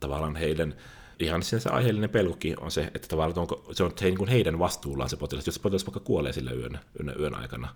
tavallaan 0.00 0.36
heidän 0.36 0.74
ihan 1.18 1.42
se 1.42 1.60
aiheellinen 1.70 2.10
pelkokin 2.10 2.60
on 2.60 2.70
se, 2.70 2.90
että 2.94 3.08
tavallaan 3.08 3.38
onko, 3.38 3.68
se 3.72 3.84
on 3.84 3.92
niin 3.94 4.28
heidän 4.28 4.58
vastuullaan 4.58 5.10
se 5.10 5.16
potilas, 5.16 5.46
jos 5.46 5.54
se 5.54 5.60
potilas 5.60 5.86
vaikka 5.86 6.00
kuolee 6.00 6.32
sillä 6.32 6.52
yön, 6.52 6.78
yön, 7.00 7.16
yön 7.20 7.34
aikana, 7.34 7.74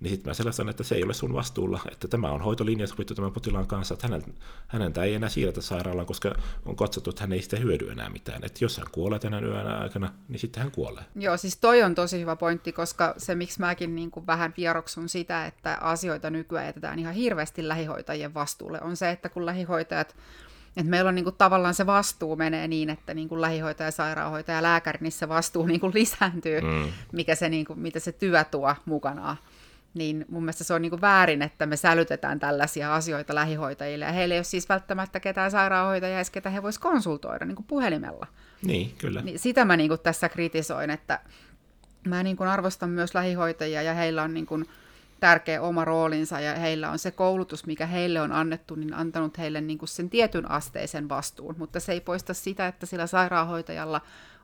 niin 0.00 0.10
sitten 0.10 0.30
mä 0.30 0.34
sellaisen, 0.34 0.68
että 0.68 0.84
se 0.84 0.94
ei 0.94 1.04
ole 1.04 1.14
sun 1.14 1.32
vastuulla, 1.32 1.80
että 1.92 2.08
tämä 2.08 2.30
on 2.30 2.40
hoitolinja 2.40 2.86
sovittu 2.86 3.14
tämän 3.14 3.32
potilaan 3.32 3.66
kanssa, 3.66 3.94
että 3.94 4.08
hänen, 4.08 4.34
häneltä 4.68 5.02
ei 5.02 5.14
enää 5.14 5.28
siirretä 5.28 5.60
sairaalaan, 5.60 6.06
koska 6.06 6.34
on 6.66 6.76
katsottu, 6.76 7.10
että 7.10 7.22
hän 7.22 7.32
ei 7.32 7.42
sitä 7.42 7.56
hyödy 7.56 7.90
enää 7.90 8.10
mitään. 8.10 8.44
Että 8.44 8.64
jos 8.64 8.78
hän 8.78 8.86
kuolee 8.92 9.18
tänä 9.18 9.40
yön 9.40 9.66
aikana, 9.66 10.12
niin 10.28 10.38
sitten 10.38 10.62
hän 10.62 10.72
kuolee. 10.72 11.04
Joo, 11.16 11.36
siis 11.36 11.56
toi 11.56 11.82
on 11.82 11.94
tosi 11.94 12.20
hyvä 12.20 12.36
pointti, 12.36 12.72
koska 12.72 13.14
se, 13.16 13.34
miksi 13.34 13.60
mäkin 13.60 13.94
niin 13.94 14.10
kuin 14.10 14.26
vähän 14.26 14.54
vieroksun 14.56 15.08
sitä, 15.08 15.46
että 15.46 15.78
asioita 15.80 16.30
nykyään 16.30 16.66
jätetään 16.66 16.98
ihan 16.98 17.14
hirveästi 17.14 17.68
lähihoitajien 17.68 18.34
vastuulle, 18.34 18.80
on 18.80 18.96
se, 18.96 19.10
että 19.10 19.28
kun 19.28 19.46
lähihoitajat 19.46 20.16
että 20.76 20.90
meillä 20.90 21.08
on 21.08 21.14
niin 21.14 21.24
kuin, 21.24 21.36
tavallaan 21.36 21.74
se 21.74 21.86
vastuu 21.86 22.36
menee 22.36 22.68
niin, 22.68 22.90
että 22.90 23.14
niin 23.14 23.28
kuin 23.28 23.40
lähihoitaja, 23.40 23.90
sairaanhoitaja 23.90 24.58
ja 24.58 24.62
lääkäri, 24.62 24.98
niin 25.00 25.12
se 25.12 25.28
vastuu 25.28 25.66
niin 25.66 25.80
kuin 25.80 25.94
lisääntyy, 25.94 26.60
mm. 26.60 26.92
mikä 27.12 27.34
se, 27.34 27.48
niin 27.48 27.64
kuin, 27.64 27.78
mitä 27.78 28.00
se 28.00 28.12
työ 28.12 28.44
tuo 28.44 28.74
mukanaan 28.84 29.36
niin 29.98 30.24
mun 30.28 30.42
mielestä 30.42 30.64
se 30.64 30.74
on 30.74 30.82
niin 30.82 30.90
kuin 30.90 31.00
väärin, 31.00 31.42
että 31.42 31.66
me 31.66 31.76
sälytetään 31.76 32.40
tällaisia 32.40 32.94
asioita 32.94 33.34
lähihoitajille. 33.34 34.04
Ja 34.04 34.12
heillä 34.12 34.34
ei 34.34 34.38
ole 34.38 34.44
siis 34.44 34.68
välttämättä 34.68 35.20
ketään 35.20 35.50
sairaanhoitajaa, 35.50 36.22
ketä 36.32 36.50
he 36.50 36.62
voisivat 36.62 36.82
konsultoida 36.82 37.44
niin 37.44 37.56
kuin 37.56 37.66
puhelimella. 37.66 38.26
Niin, 38.62 38.94
kyllä. 38.98 39.22
Niin 39.22 39.38
sitä 39.38 39.64
mä 39.64 39.76
niin 39.76 39.88
kuin 39.88 40.00
tässä 40.00 40.28
kritisoin, 40.28 40.90
että 40.90 41.20
mä 42.06 42.22
niin 42.22 42.36
kuin 42.36 42.48
arvostan 42.48 42.90
myös 42.90 43.14
lähihoitajia 43.14 43.82
ja 43.82 43.94
heillä 43.94 44.22
on 44.22 44.34
niin 44.34 44.46
kuin 44.46 44.66
tärkeä 45.20 45.62
oma 45.62 45.84
roolinsa 45.84 46.40
ja 46.40 46.54
heillä 46.54 46.90
on 46.90 46.98
se 46.98 47.10
koulutus, 47.10 47.66
mikä 47.66 47.86
heille 47.86 48.20
on 48.20 48.32
annettu, 48.32 48.74
niin 48.74 48.94
antanut 48.94 49.38
heille 49.38 49.60
niin 49.60 49.78
kuin 49.78 49.88
sen 49.88 50.10
tietyn 50.10 50.50
asteisen 50.50 51.08
vastuun. 51.08 51.54
Mutta 51.58 51.80
se 51.80 51.92
ei 51.92 52.00
poista 52.00 52.34
sitä, 52.34 52.66
että 52.66 52.86
sillä 52.86 53.06
sairaanhoitajalla 53.06 54.00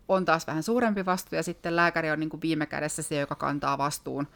on 0.09 0.25
taas 0.25 0.47
vähän 0.47 0.63
suurempi 0.63 1.07
vastuu 1.07 1.37
ja 1.37 1.43
sitten 1.43 1.77
lääkäri 1.77 2.11
on 2.11 2.21
niin 2.21 2.31
kuin 2.31 2.43
viime 2.43 2.67
kädessä 2.67 3.03
se, 3.03 3.21
joka 3.21 3.35
kantaa 3.35 3.79
vastuun 3.79 4.29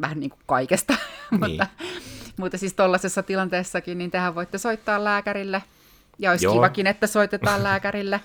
vähän 0.00 0.20
niin 0.20 0.30
kuin 0.30 0.40
kaikesta, 0.46 0.94
niin. 1.30 1.40
mutta, 1.40 1.66
mutta 2.36 2.58
siis 2.58 2.74
tuollaisessa 2.74 3.22
tilanteessakin, 3.22 3.98
niin 3.98 4.10
tehän 4.10 4.34
voitte 4.34 4.58
soittaa 4.58 5.04
lääkärille, 5.04 5.62
ja 6.18 6.30
olisi 6.30 6.44
Joo. 6.44 6.54
kivakin, 6.54 6.86
että 6.86 7.06
soitetaan 7.06 7.62
lääkärille, 7.62 8.20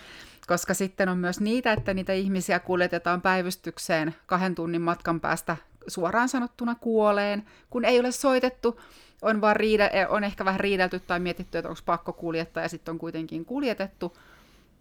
koska 0.47 0.73
sitten 0.73 1.09
on 1.09 1.17
myös 1.17 1.39
niitä, 1.39 1.73
että 1.73 1.93
niitä 1.93 2.13
ihmisiä 2.13 2.59
kuljetetaan 2.59 3.21
päivystykseen 3.21 4.15
kahden 4.25 4.55
tunnin 4.55 4.81
matkan 4.81 5.19
päästä 5.19 5.57
suoraan 5.87 6.29
sanottuna 6.29 6.75
kuoleen, 6.75 7.45
kun 7.69 7.85
ei 7.85 7.99
ole 7.99 8.11
soitettu, 8.11 8.79
on, 9.21 9.41
vaan 9.41 9.55
riide, 9.55 9.89
on 10.09 10.23
ehkä 10.23 10.45
vähän 10.45 10.59
riidelty 10.59 10.99
tai 10.99 11.19
mietitty, 11.19 11.57
että 11.57 11.69
onko 11.69 11.81
pakko 11.85 12.13
kuljettaa, 12.13 12.63
ja 12.63 12.69
sitten 12.69 12.91
on 12.91 12.99
kuitenkin 12.99 13.45
kuljetettu, 13.45 14.17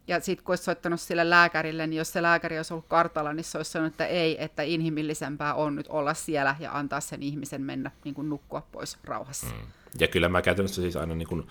ja 0.06 0.20
sitten 0.20 0.44
kun 0.44 0.52
olisi 0.52 0.64
soittanut 0.64 1.00
sille 1.00 1.30
lääkärille, 1.30 1.86
niin 1.86 1.98
jos 1.98 2.12
se 2.12 2.22
lääkäri 2.22 2.56
olisi 2.56 2.74
ollut 2.74 2.86
kartalla, 2.88 3.32
niin 3.32 3.44
se 3.44 3.58
olisi 3.58 3.70
sanonut, 3.70 3.92
että 3.92 4.06
ei, 4.06 4.44
että 4.44 4.62
inhimillisempää 4.62 5.54
on 5.54 5.76
nyt 5.76 5.86
olla 5.88 6.14
siellä 6.14 6.56
ja 6.60 6.78
antaa 6.78 7.00
sen 7.00 7.22
ihmisen 7.22 7.62
mennä 7.62 7.90
niin 8.04 8.14
kuin 8.14 8.28
nukkua 8.28 8.66
pois 8.72 8.98
rauhassa. 9.04 9.46
Mm. 9.46 9.66
Ja 9.98 10.08
kyllä 10.08 10.28
mä 10.28 10.42
käytännössä 10.42 10.82
siis 10.82 10.96
aina 10.96 11.14
niin 11.14 11.28
kuin 11.28 11.46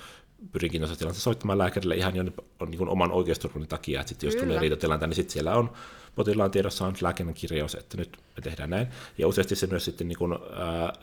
pyrinkin 0.52 0.82
tuossa 0.82 0.96
tilanteessa 0.96 1.24
soittamaan 1.24 1.58
lääkärille 1.58 1.96
ihan 1.96 2.16
jo 2.16 2.24
niin 2.24 2.78
kuin 2.78 2.90
oman 2.90 3.12
oikeusturvan 3.12 3.68
takia, 3.68 4.02
että 4.02 4.10
sit 4.10 4.24
jos 4.24 4.34
kyllä. 4.34 4.46
tulee 4.46 4.60
riitatilanteen, 4.60 5.10
niin 5.10 5.16
sitten 5.16 5.34
siellä 5.34 5.56
on 5.56 5.72
potilaan 6.16 6.52
tiedossa 6.52 6.86
on 6.86 6.94
lääkärin 7.02 7.34
kirjaus, 7.34 7.76
että 7.76 7.98
nyt 7.98 8.18
me 8.36 8.42
tehdään 8.42 8.70
näin. 8.70 8.88
Ja 9.18 9.28
useasti 9.28 9.56
se 9.56 9.68
myös 9.68 9.86
sitten 9.86 10.08
niin 10.08 10.18
kuin, 10.18 10.34
äh, 10.34 10.40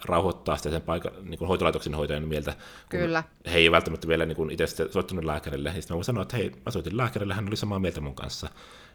rauhoittaa 0.04 0.56
sitä 0.56 0.70
sen 0.70 0.82
paikan, 0.82 1.12
niin 1.22 1.38
kuin 1.38 1.48
hoitolaitoksen 1.48 1.94
hoitajan 1.94 2.28
mieltä, 2.28 2.52
kun 2.90 3.00
Kyllä. 3.00 3.24
he 3.52 3.58
ei 3.58 3.70
välttämättä 3.70 4.08
vielä 4.08 4.26
niin 4.26 4.36
kuin 4.36 4.50
itse 4.50 4.66
soittanut 4.66 5.24
lääkärille. 5.24 5.68
Ja 5.68 5.74
sitten 5.74 5.94
mä 5.94 5.96
voin 5.96 6.04
sanoa, 6.04 6.22
että 6.22 6.36
hei, 6.36 6.52
mä 6.66 6.72
soitin 6.72 6.96
lääkärille, 6.96 7.34
hän 7.34 7.48
oli 7.48 7.56
samaa 7.56 7.78
mieltä 7.78 8.00
mun 8.00 8.14
kanssa. 8.14 8.48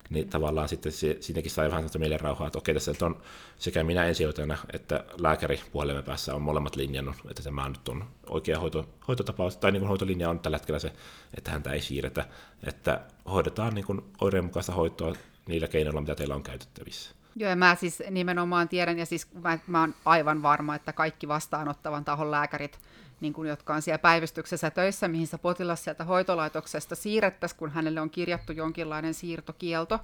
Niin 0.10 0.30
tavallaan 0.30 0.70
sitten 0.70 0.92
se, 0.92 1.18
siinäkin 1.20 1.52
sai 1.52 1.68
vähän 1.68 1.82
sellaista 1.82 2.00
mielen 2.00 2.20
rauhaa, 2.20 2.48
että 2.48 2.60
okei, 2.60 2.74
tässä 2.74 3.06
on 3.06 3.22
sekä 3.58 3.84
minä 3.84 4.06
ensihoitajana 4.06 4.58
että 4.74 5.04
lääkäri 5.18 5.62
puhelimen 5.72 6.04
päässä 6.04 6.36
on 6.36 6.42
molemmat 6.42 6.76
linjannut, 6.76 7.16
että 7.30 7.44
tämä 7.44 7.70
nyt 7.70 7.90
on 7.90 8.06
oikea 8.30 8.60
hoito, 8.60 8.90
hoitotapaus, 9.08 9.58
tai 9.58 9.72
niin 9.72 9.80
kuin 9.80 9.88
hoitolinja 9.88 10.30
on 10.30 10.40
tällä 10.40 10.58
hetkellä 10.58 10.80
se, 10.80 10.92
että 11.38 11.52
häntä 11.52 11.72
ei 11.72 11.82
siirretä, 11.82 12.26
että 12.64 13.02
hoidetaan 13.32 13.76
niin 13.76 13.86
kuin 13.86 14.02
oireenmukaista 14.22 14.74
hoitoa 14.74 15.16
niillä 15.48 15.68
keinoilla, 15.68 16.02
mitä 16.02 16.16
teillä 16.16 16.36
on 16.36 16.44
käytettävissä. 16.44 17.16
Joo, 17.36 17.50
ja 17.50 17.56
mä 17.56 17.76
siis 17.76 18.04
nimenomaan 18.10 18.70
tiedän, 18.70 19.00
ja 19.00 19.06
siis 19.06 19.34
mä, 19.34 19.60
mä 19.68 19.80
oon 19.80 19.96
aivan 20.06 20.42
varma, 20.42 20.76
että 20.76 20.94
kaikki 20.94 21.28
vastaanottavan 21.28 22.06
tahon 22.06 22.32
lääkärit, 22.32 22.80
niin 23.22 23.34
kuin, 23.34 23.50
jotka 23.50 23.76
on 23.76 23.82
siellä 23.82 24.00
päivystyksessä 24.00 24.72
töissä, 24.72 25.08
mihin 25.08 25.28
se 25.28 25.38
potilas 25.38 25.84
sieltä 25.84 26.04
hoitolaitoksesta 26.04 26.96
siirrettäisiin, 26.96 27.60
kun 27.60 27.72
hänelle 27.72 28.02
on 28.02 28.10
kirjattu 28.10 28.54
jonkinlainen 28.54 29.14
siirtokielto, 29.14 30.00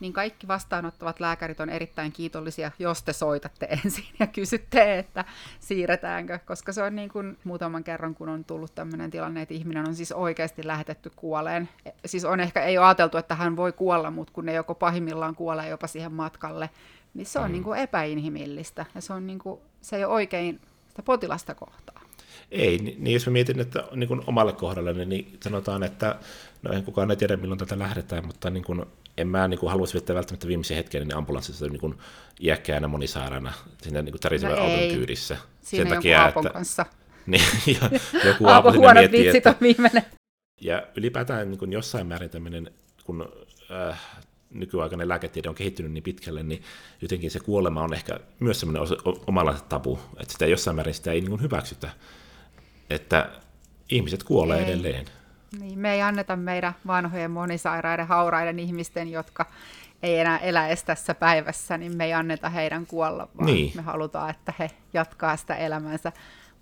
niin 0.00 0.12
kaikki 0.12 0.48
vastaanottavat 0.48 1.20
lääkärit 1.20 1.60
on 1.60 1.70
erittäin 1.70 2.12
kiitollisia, 2.12 2.70
jos 2.78 3.02
te 3.02 3.12
soitatte 3.12 3.68
ensin 3.84 4.04
ja 4.18 4.26
kysytte, 4.26 4.98
että 4.98 5.24
siirretäänkö, 5.60 6.38
koska 6.46 6.72
se 6.72 6.82
on 6.82 6.96
niin 6.96 7.08
kuin 7.08 7.38
muutaman 7.44 7.84
kerran, 7.84 8.14
kun 8.14 8.28
on 8.28 8.44
tullut 8.44 8.74
tämmöinen 8.74 9.10
tilanne, 9.10 9.42
että 9.42 9.54
ihminen 9.54 9.88
on 9.88 9.94
siis 9.94 10.12
oikeasti 10.12 10.66
lähetetty 10.66 11.10
kuoleen. 11.16 11.68
Siis 12.06 12.24
on 12.24 12.40
ehkä, 12.40 12.62
ei 12.62 12.78
ole 12.78 12.86
ajateltu, 12.86 13.18
että 13.18 13.34
hän 13.34 13.56
voi 13.56 13.72
kuolla, 13.72 14.10
mutta 14.10 14.32
kun 14.32 14.46
ne 14.46 14.52
joko 14.52 14.74
pahimmillaan 14.74 15.34
kuolee 15.34 15.68
jopa 15.68 15.86
siihen 15.86 16.12
matkalle, 16.12 16.70
niin 17.14 17.26
se 17.26 17.38
on 17.38 17.46
mm. 17.46 17.52
niin 17.52 17.64
kuin 17.64 17.78
epäinhimillistä 17.78 18.86
ja 18.94 19.00
se, 19.00 19.12
on 19.12 19.26
niin 19.26 19.38
kuin, 19.38 19.60
se 19.80 19.96
ei 19.96 20.04
ole 20.04 20.14
oikein 20.14 20.60
sitä 20.88 21.02
potilasta 21.02 21.54
kohtaa. 21.54 22.00
Ei, 22.50 22.78
niin 22.78 23.14
jos 23.14 23.26
mä 23.26 23.32
mietin, 23.32 23.60
että 23.60 23.84
niin 23.94 24.08
kuin 24.08 24.22
omalle 24.26 24.52
kohdalle, 24.52 25.04
niin 25.04 25.38
sanotaan, 25.42 25.82
että 25.82 26.18
no 26.62 26.72
en 26.72 26.84
kukaan 26.84 27.10
ei 27.10 27.16
tiedä 27.16 27.36
milloin 27.36 27.58
tätä 27.58 27.78
lähdetään, 27.78 28.26
mutta 28.26 28.50
niin 28.50 28.64
kuin 28.64 28.84
en 29.20 29.28
mä 29.28 29.48
niin 29.48 29.60
kuin, 29.60 29.70
haluaisi 29.70 29.94
viettää 29.94 30.16
välttämättä 30.16 30.48
viimeisen 30.48 30.76
hetken 30.76 31.08
niin 31.08 31.16
ambulanssissa 31.16 31.66
niin 31.66 31.80
kuin, 31.80 31.94
iäkkäänä 32.40 32.88
monisairaana 32.88 33.52
sinne 33.82 34.02
niin 34.02 34.20
tärisevän 34.20 34.56
no 34.56 34.62
auton 34.62 34.88
kyydissä. 34.88 35.36
Siinä 35.62 35.84
Sen 35.84 35.96
takia, 35.96 36.22
Aapon 36.22 36.46
että, 36.46 36.52
kanssa. 36.52 36.86
Niin, 37.26 37.42
ja 37.66 37.98
joku 38.24 38.46
Aapo 38.46 38.72
huonot 38.72 38.94
miettii, 38.94 39.24
vitsit 39.24 39.46
on 39.46 39.54
viimeinen. 39.60 40.02
Ja 40.60 40.86
ylipäätään 40.96 41.50
niin 41.50 41.58
kuin 41.58 41.72
jossain 41.72 42.06
määrin 42.06 42.30
tämmöinen, 42.30 42.70
kun 43.04 43.32
äh, 43.90 44.00
nykyaikainen 44.50 45.08
lääketiede 45.08 45.48
on 45.48 45.54
kehittynyt 45.54 45.92
niin 45.92 46.02
pitkälle, 46.02 46.42
niin 46.42 46.62
jotenkin 47.02 47.30
se 47.30 47.40
kuolema 47.40 47.82
on 47.82 47.94
ehkä 47.94 48.20
myös 48.40 48.60
semmoinen 48.60 48.98
omanlaiset 49.26 49.68
tabu, 49.68 49.98
että 50.20 50.32
sitä 50.32 50.46
jossain 50.46 50.76
määrin 50.76 50.94
sitä 50.94 51.12
ei 51.12 51.20
niin 51.20 51.42
hyväksytä, 51.42 51.90
että 52.90 53.30
ihmiset 53.90 54.22
kuolee 54.22 54.58
ei. 54.58 54.64
edelleen. 54.64 55.06
Niin, 55.58 55.78
me 55.78 55.94
ei 55.94 56.02
anneta 56.02 56.36
meidän 56.36 56.74
vanhojen 56.86 57.30
monisairaiden 57.30 58.06
hauraiden 58.06 58.58
ihmisten, 58.58 59.10
jotka 59.10 59.46
ei 60.02 60.18
enää 60.18 60.38
elä 60.38 60.68
edes 60.68 60.84
tässä 60.84 61.14
päivässä, 61.14 61.78
niin 61.78 61.96
me 61.96 62.04
ei 62.04 62.12
anneta 62.12 62.48
heidän 62.48 62.86
kuolla, 62.86 63.28
vaan 63.36 63.46
niin. 63.46 63.72
me 63.74 63.82
halutaan, 63.82 64.30
että 64.30 64.54
he 64.58 64.70
jatkaa 64.92 65.36
sitä 65.36 65.56
elämänsä, 65.56 66.12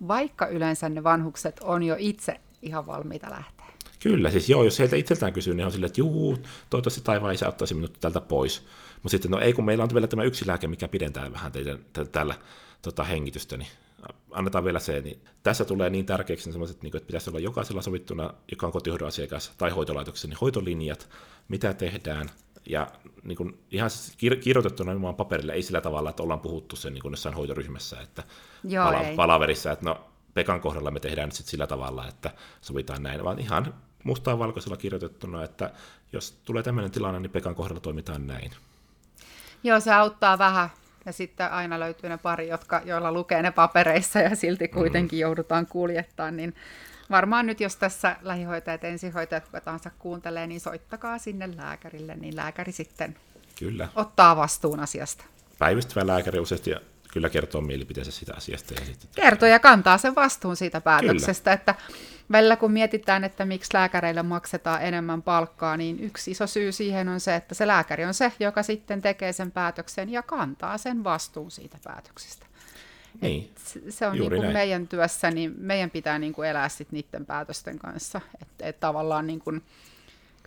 vaikka 0.09 0.47
yleensä 0.47 0.89
ne 0.89 1.05
vanhukset 1.05 1.61
on 1.61 1.83
jo 1.83 1.97
itse 1.99 2.41
ihan 2.63 2.87
valmiita 2.87 3.31
lähteä. 3.31 3.67
Kyllä, 4.03 4.31
siis 4.31 4.49
joo, 4.49 4.65
jos 4.65 4.79
heiltä 4.79 4.97
itseltään 4.97 5.33
kysyy, 5.33 5.55
niin 5.55 5.67
on 5.67 5.73
silleen, 5.73 5.89
että 5.89 6.01
juu, 6.01 6.39
toivottavasti 6.71 7.01
taivaan 7.01 7.35
isä 7.35 7.49
ottaisi 7.49 7.75
minut 7.75 8.01
tältä 8.01 8.21
pois. 8.21 8.67
Mutta 8.95 9.09
sitten, 9.09 9.31
no 9.31 9.39
ei, 9.39 9.53
kun 9.53 9.65
meillä 9.65 9.85
on 9.85 9.91
vielä 9.95 10.07
tämä 10.07 10.23
yksi 10.23 10.47
lääke, 10.47 10.67
mikä 10.67 10.89
pidentää 10.89 11.33
vähän 11.33 11.53
teidän, 11.53 11.79
tällä 12.13 12.35
tota, 12.83 13.05
hengitystä, 13.05 13.57
niin 13.57 13.69
annetaan 14.31 14.65
vielä 14.65 14.79
se, 14.79 15.01
niin 15.01 15.21
tässä 15.43 15.65
tulee 15.65 15.91
niin 15.91 16.07
tärkeäksi 16.07 16.53
sellaiset, 16.53 16.83
niin 16.83 16.91
kuin, 16.91 16.99
että 16.99 17.07
pitäisi 17.07 17.31
olla 17.31 17.41
jokaisella 17.41 17.83
sovittuna, 17.83 18.35
joka 18.51 18.67
on 18.67 18.73
kotihoidon 18.73 19.09
asiakas 19.09 19.53
tai 19.59 19.71
hoitolaitoksessa, 19.71 20.29
niin 20.29 20.39
hoitolinjat, 20.41 21.09
mitä 21.49 21.75
tehdään, 21.75 22.31
ja 22.67 22.87
niin 23.23 23.37
kuin, 23.37 23.59
ihan 23.71 23.91
siis 23.91 24.17
kir- 24.17 24.37
kirjoitettuna 24.37 24.91
nimenomaan 24.91 25.15
paperille, 25.15 25.53
ei 25.53 25.63
sillä 25.63 25.81
tavalla, 25.81 26.11
että 26.11 26.23
ollaan 26.23 26.41
puhuttu 26.41 26.77
sen 26.77 26.95
niin 26.95 27.03
kuin 27.03 27.13
jossain 27.13 27.35
hoitoryhmässä, 27.35 28.01
että 28.01 28.23
Joo, 28.65 28.85
pala- 28.85 29.01
ei. 29.01 29.17
palaverissa, 29.17 29.73
että 29.73 29.85
no 29.85 30.01
Pekan 30.35 30.61
kohdalla 30.61 30.91
me 30.91 31.01
tehdään 31.01 31.29
nyt 31.29 31.37
sit 31.37 31.47
sillä 31.47 31.67
tavalla, 31.67 32.09
että 32.09 32.31
sovitaan 32.61 33.03
näin, 33.03 33.25
vaan 33.25 33.39
ihan 33.39 33.75
mustaa 34.05 34.39
valkoisella 34.39 34.77
kirjoitettuna, 34.77 35.45
että 35.45 35.73
jos 36.13 36.39
tulee 36.45 36.63
tämmöinen 36.63 36.91
tilanne, 36.91 37.21
niin 37.21 37.31
Pekan 37.31 37.55
kohdalla 37.55 37.81
toimitaan 37.81 38.27
näin. 38.27 38.51
Joo, 39.63 39.81
se 39.81 39.95
auttaa 39.95 40.39
vähän 40.39 40.71
ja 41.09 41.13
sitten 41.13 41.53
aina 41.53 41.81
löytyy 41.81 42.09
ne 42.09 42.19
pari, 42.19 42.49
jotka, 42.49 42.83
joilla 42.85 43.13
lukee 43.13 43.43
ne 43.43 43.51
papereissa 43.51 44.19
ja 44.19 44.37
silti 44.37 44.65
mm. 44.65 44.71
kuitenkin 44.71 45.19
joudutaan 45.19 45.67
kuljettaa, 45.67 46.31
niin 46.31 46.55
varmaan 47.11 47.47
nyt 47.47 47.61
jos 47.61 47.77
tässä 47.77 48.17
lähihoitajat, 48.23 48.85
ensihoitajat, 48.85 49.45
kuka 49.45 49.61
tahansa 49.61 49.91
kuuntelee, 49.99 50.47
niin 50.47 50.61
soittakaa 50.61 51.19
sinne 51.19 51.57
lääkärille, 51.57 52.17
niin 52.17 52.37
lääkäri 52.37 52.73
sitten 52.73 53.17
Kyllä. 53.59 53.89
ottaa 53.95 54.37
vastuun 54.37 54.81
asiasta. 54.81 55.25
Päivystävä 55.59 56.07
lääkäri 56.07 56.39
useasti 56.39 56.71
kyllä 57.19 57.31
kertoo 57.31 57.61
mielipiteensä 57.61 58.13
sitä 58.13 58.35
asiasta. 58.37 58.75
Ja 58.75 58.81
sitten... 58.85 59.11
Kertoo 59.15 59.49
ja 59.49 59.59
kantaa 59.59 59.99
sen 59.99 60.15
vastuun 60.15 60.57
siitä 60.57 60.81
päätöksestä, 60.81 61.51
kyllä. 61.51 61.55
että 61.55 61.75
välillä 62.33 62.57
kun 62.57 62.73
mietitään, 62.73 63.25
että 63.25 63.45
miksi 63.45 63.71
lääkäreille 63.75 64.23
maksetaan 64.23 64.83
enemmän 64.83 65.23
palkkaa, 65.23 65.77
niin 65.77 66.01
yksi 66.01 66.31
iso 66.31 66.47
syy 66.47 66.73
siihen 66.73 67.09
on 67.09 67.21
se, 67.21 67.35
että 67.35 67.55
se 67.55 67.67
lääkäri 67.67 68.05
on 68.05 68.15
se, 68.15 68.33
joka 68.41 68.63
sitten 68.63 69.03
tekee 69.03 69.33
sen 69.33 69.51
päätöksen 69.51 70.11
ja 70.11 70.23
kantaa 70.23 70.79
sen 70.79 71.05
vastuun 71.05 71.51
siitä 71.51 71.79
päätöksestä. 71.85 72.47
Niin, 73.21 73.51
Et 73.51 73.93
se 73.93 74.07
on 74.07 74.19
niin 74.19 74.31
kuin 74.31 74.53
meidän 74.53 74.89
työssä, 74.89 75.31
niin 75.31 75.55
meidän 75.59 75.91
pitää 75.91 76.19
niin 76.19 76.33
kuin 76.33 76.49
elää 76.49 76.69
sit 76.69 76.93
niiden 76.93 77.27
päätösten 77.27 77.79
kanssa. 77.79 78.21
Että 78.43 78.67
et 78.67 78.81
tavallaan 78.81 79.27
niin 79.27 79.41
kuin, 79.41 79.63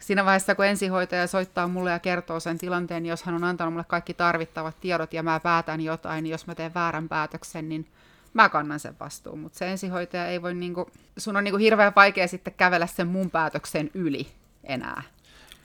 siinä 0.01 0.25
vaiheessa, 0.25 0.55
kun 0.55 0.65
ensihoitaja 0.65 1.27
soittaa 1.27 1.67
mulle 1.67 1.91
ja 1.91 1.99
kertoo 1.99 2.39
sen 2.39 2.57
tilanteen, 2.57 3.03
niin 3.03 3.09
jos 3.09 3.23
hän 3.23 3.35
on 3.35 3.43
antanut 3.43 3.73
mulle 3.73 3.85
kaikki 3.87 4.13
tarvittavat 4.13 4.79
tiedot 4.81 5.13
ja 5.13 5.23
mä 5.23 5.39
päätän 5.39 5.81
jotain, 5.81 6.23
niin 6.23 6.31
jos 6.31 6.47
mä 6.47 6.55
teen 6.55 6.73
väärän 6.73 7.09
päätöksen, 7.09 7.69
niin 7.69 7.87
mä 8.33 8.49
kannan 8.49 8.79
sen 8.79 8.95
vastuun. 8.99 9.39
Mutta 9.39 9.57
se 9.57 9.71
ensihoitaja 9.71 10.27
ei 10.27 10.41
voi, 10.41 10.53
niinku, 10.53 10.89
sun 11.17 11.37
on 11.37 11.43
niinku 11.43 11.57
hirveän 11.57 11.93
vaikea 11.95 12.27
sitten 12.27 12.53
kävellä 12.53 12.87
sen 12.87 13.07
mun 13.07 13.31
päätöksen 13.31 13.91
yli 13.93 14.27
enää. 14.63 15.03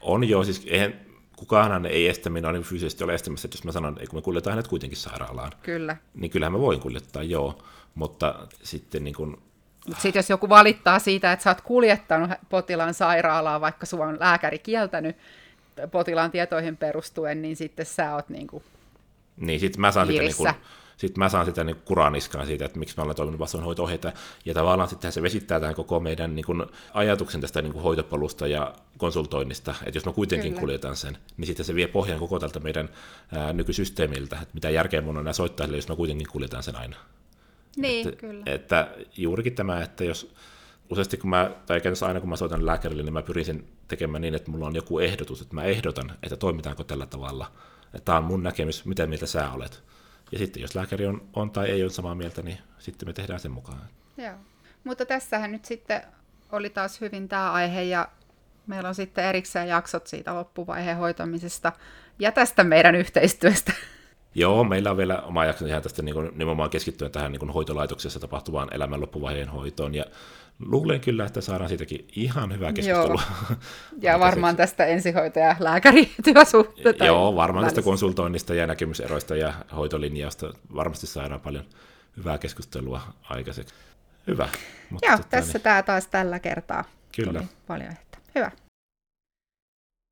On 0.01 0.25
joo, 0.25 0.44
siis 0.44 0.66
eihän, 0.66 0.94
kukaan 1.37 1.87
ei 1.87 2.09
estä 2.09 2.31
minua 2.31 2.53
niin 2.53 2.62
fyysisesti 2.62 3.05
ole 3.05 3.14
estämässä, 3.14 3.46
että 3.46 3.57
jos 3.57 3.64
mä 3.64 3.72
sanon, 3.72 3.94
että 3.94 4.11
kun 4.11 4.18
me 4.18 4.22
kuljetaan 4.22 4.53
hänet 4.53 4.68
kuitenkin 4.68 4.99
sairaalaan, 4.99 5.53
Kyllä. 5.62 5.96
niin 6.14 6.31
kyllähän 6.31 6.53
mä 6.53 6.61
voin 6.61 6.81
kuljettaa, 6.81 7.22
joo, 7.22 7.62
mutta 7.94 8.46
sitten 8.62 9.05
niin 9.05 9.14
kuin, 9.14 9.37
mutta 9.87 10.03
sitten 10.03 10.18
jos 10.18 10.31
joku 10.31 10.49
valittaa 10.49 10.99
siitä, 10.99 11.33
että 11.33 11.42
sä 11.42 11.51
oot 11.51 11.61
kuljettanut 11.61 12.31
potilaan 12.49 12.94
sairaalaan, 12.94 13.61
vaikka 13.61 13.87
sua 13.87 14.07
on 14.07 14.16
lääkäri 14.20 14.59
kieltänyt 14.59 15.16
potilaan 15.90 16.31
tietoihin 16.31 16.77
perustuen, 16.77 17.42
niin 17.42 17.57
sitten 17.57 17.87
sä 17.87 18.14
oot 18.14 18.29
niinku 18.29 18.62
Niin, 19.37 19.61
sitten 19.61 19.81
mä 19.81 19.92
saan 19.92 20.09
piirissä. 20.09 20.37
sitä 20.38 20.51
niinku, 20.53 20.66
sitten 20.96 21.18
mä 21.25 21.29
saan 21.29 21.46
sitä 21.46 21.64
niin 21.64 21.77
kuraniskaan 21.85 22.46
siitä, 22.46 22.64
että 22.64 22.79
miksi 22.79 22.94
mä 22.96 23.03
olen 23.03 23.16
toiminut 23.16 23.40
vastuunhoito-ohjeita. 23.40 24.12
Ja 24.44 24.55
tavallaan 24.55 24.88
sitten 24.88 25.12
se 25.12 25.22
vesittää 25.22 25.61
tämän 25.61 25.75
koko 25.75 26.01
meidän 26.01 26.35
niin 26.35 26.44
kuin, 26.46 26.66
ajatuksen 26.94 27.40
tästä 27.40 27.62
niin 27.62 27.72
kuin 27.72 27.83
hoitopolusta 27.83 28.46
ja 28.46 28.75
konsultoinnista, 28.99 29.75
että 29.87 29.96
jos 29.96 30.07
mä 30.07 30.12
kuitenkin 30.12 30.51
Kyllä. 30.53 30.61
kuljetan 30.61 30.96
sen, 30.96 31.18
niin 31.37 31.46
sitten 31.46 31.66
se 31.66 31.75
vie 31.75 31.87
pohjan 31.87 32.18
koko 32.18 32.38
tältä 32.38 32.61
meidän 32.61 32.88
ää, 33.33 33.53
nykysysteemiltä, 33.53 34.37
että 34.42 34.55
mitä 34.55 34.70
järkeä 34.70 35.01
mun 35.03 35.16
on 35.16 35.20
enää 35.20 35.33
soittaa 35.33 35.66
jos 35.66 35.88
mä 35.88 35.96
kuitenkin 35.96 36.27
kuljetan 36.33 36.62
sen 36.62 36.77
aina. 36.77 36.96
Niin, 37.77 38.09
että, 38.09 38.21
kyllä. 38.21 38.43
Että 38.47 38.89
juurikin 39.17 39.55
tämä, 39.55 39.83
että 39.83 40.05
jos 40.05 40.35
useasti 40.91 41.17
kun 41.17 41.31
mä, 41.31 41.51
tai 41.67 41.77
käytännössä 41.77 42.07
aina 42.07 42.21
kun 42.21 42.29
mä 42.29 42.37
soitan 42.37 42.67
lääkärille, 42.67 43.03
niin 43.03 43.12
mä 43.12 43.23
pyrin 43.23 43.45
sen 43.45 43.65
tekemään 43.89 44.23
niin, 44.23 44.35
että 44.35 44.51
mulla 44.51 44.67
on 44.67 44.75
joku 44.75 44.99
ehdotus, 44.99 45.43
että 45.43 45.55
mä 45.55 45.65
ehdotan, 45.65 46.12
että 46.23 46.37
toimitaanko 46.37 46.85
tällä 46.85 47.07
tavalla. 47.07 47.53
Että 47.85 48.05
tämä 48.05 48.19
on 48.19 48.25
mun 48.25 48.43
näkemys, 48.43 48.85
mitä 48.85 49.07
mieltä 49.07 49.27
sä 49.27 49.51
olet. 49.51 49.83
Ja 50.33 50.39
sitten 50.39 50.62
jos 50.62 50.75
lääkäri 50.75 51.07
on, 51.07 51.29
on 51.33 51.51
tai 51.51 51.71
ei 51.71 51.83
ole 51.83 51.91
samaa 51.91 52.15
mieltä, 52.15 52.43
niin 52.43 52.59
sitten 52.79 53.09
me 53.09 53.12
tehdään 53.12 53.41
sen 53.41 53.51
mukaan. 53.51 53.81
Joo. 54.17 54.35
Mutta 54.85 55.07
tässähän 55.07 55.53
nyt 55.53 55.65
sitten 55.65 56.03
oli 56.53 56.71
taas 56.71 57.01
hyvin 57.01 57.29
tämä 57.29 57.53
aihe 57.53 57.83
ja 57.83 58.09
meillä 58.67 58.89
on 58.89 58.95
sitten 58.95 59.25
erikseen 59.25 59.69
jaksot 59.69 60.07
siitä 60.07 60.35
loppuvaiheen 60.35 60.97
hoitamisesta 60.97 61.73
ja 62.19 62.33
tästä 62.33 62.65
meidän 62.65 62.95
yhteistyöstä. 62.95 63.73
Joo, 64.37 64.64
meillä 64.64 64.90
on 64.90 64.96
vielä 64.96 65.20
oma 65.20 65.44
jakso 65.44 65.66
ihan 65.66 65.83
tästä 65.83 66.03
niin 66.03 66.14
kuin, 66.14 66.31
nimenomaan 66.35 66.70
keskittyen 66.70 67.11
tähän 67.11 67.33
niin 67.33 67.40
kuin 67.40 67.53
hoitolaitoksessa 67.53 68.20
tapahtuvaan 68.20 68.75
elämän 68.75 69.01
loppuvaiheen 69.01 69.49
hoitoon. 69.49 69.94
Ja 69.94 70.05
luulen 70.59 71.01
kyllä, 71.01 71.25
että 71.27 71.40
saadaan 71.40 71.68
siitäkin 71.68 72.09
ihan 72.16 72.53
hyvää 72.55 72.72
keskustelua. 72.72 73.22
Joo. 73.51 73.59
Ja 74.01 74.20
varmaan 74.20 74.57
tästä 74.57 74.87
ensihoitaja 74.87 75.57
lääkärityösuhteesta. 75.59 77.05
Joo, 77.05 77.37
varmaan 77.37 77.62
välissä. 77.62 77.75
tästä 77.77 77.88
konsultoinnista 77.88 78.55
ja 78.55 78.66
näkemyseroista 78.66 79.37
ja 79.37 79.53
hoitolinjasta 79.77 80.53
varmasti 80.75 81.07
saadaan 81.07 81.40
paljon 81.40 81.64
hyvää 82.16 82.38
keskustelua 82.38 83.01
aikaiseksi. 83.22 83.75
Hyvä. 84.27 84.49
Mutta 84.90 85.07
Joo, 85.07 85.16
tota, 85.16 85.29
tässä 85.29 85.53
niin... 85.53 85.62
tämä 85.62 85.83
taas 85.83 86.07
tällä 86.07 86.38
kertaa. 86.38 86.85
Kyllä. 87.16 87.33
Tuli 87.33 87.49
paljon, 87.66 87.92
että 87.92 88.18
hyvä. 88.35 88.51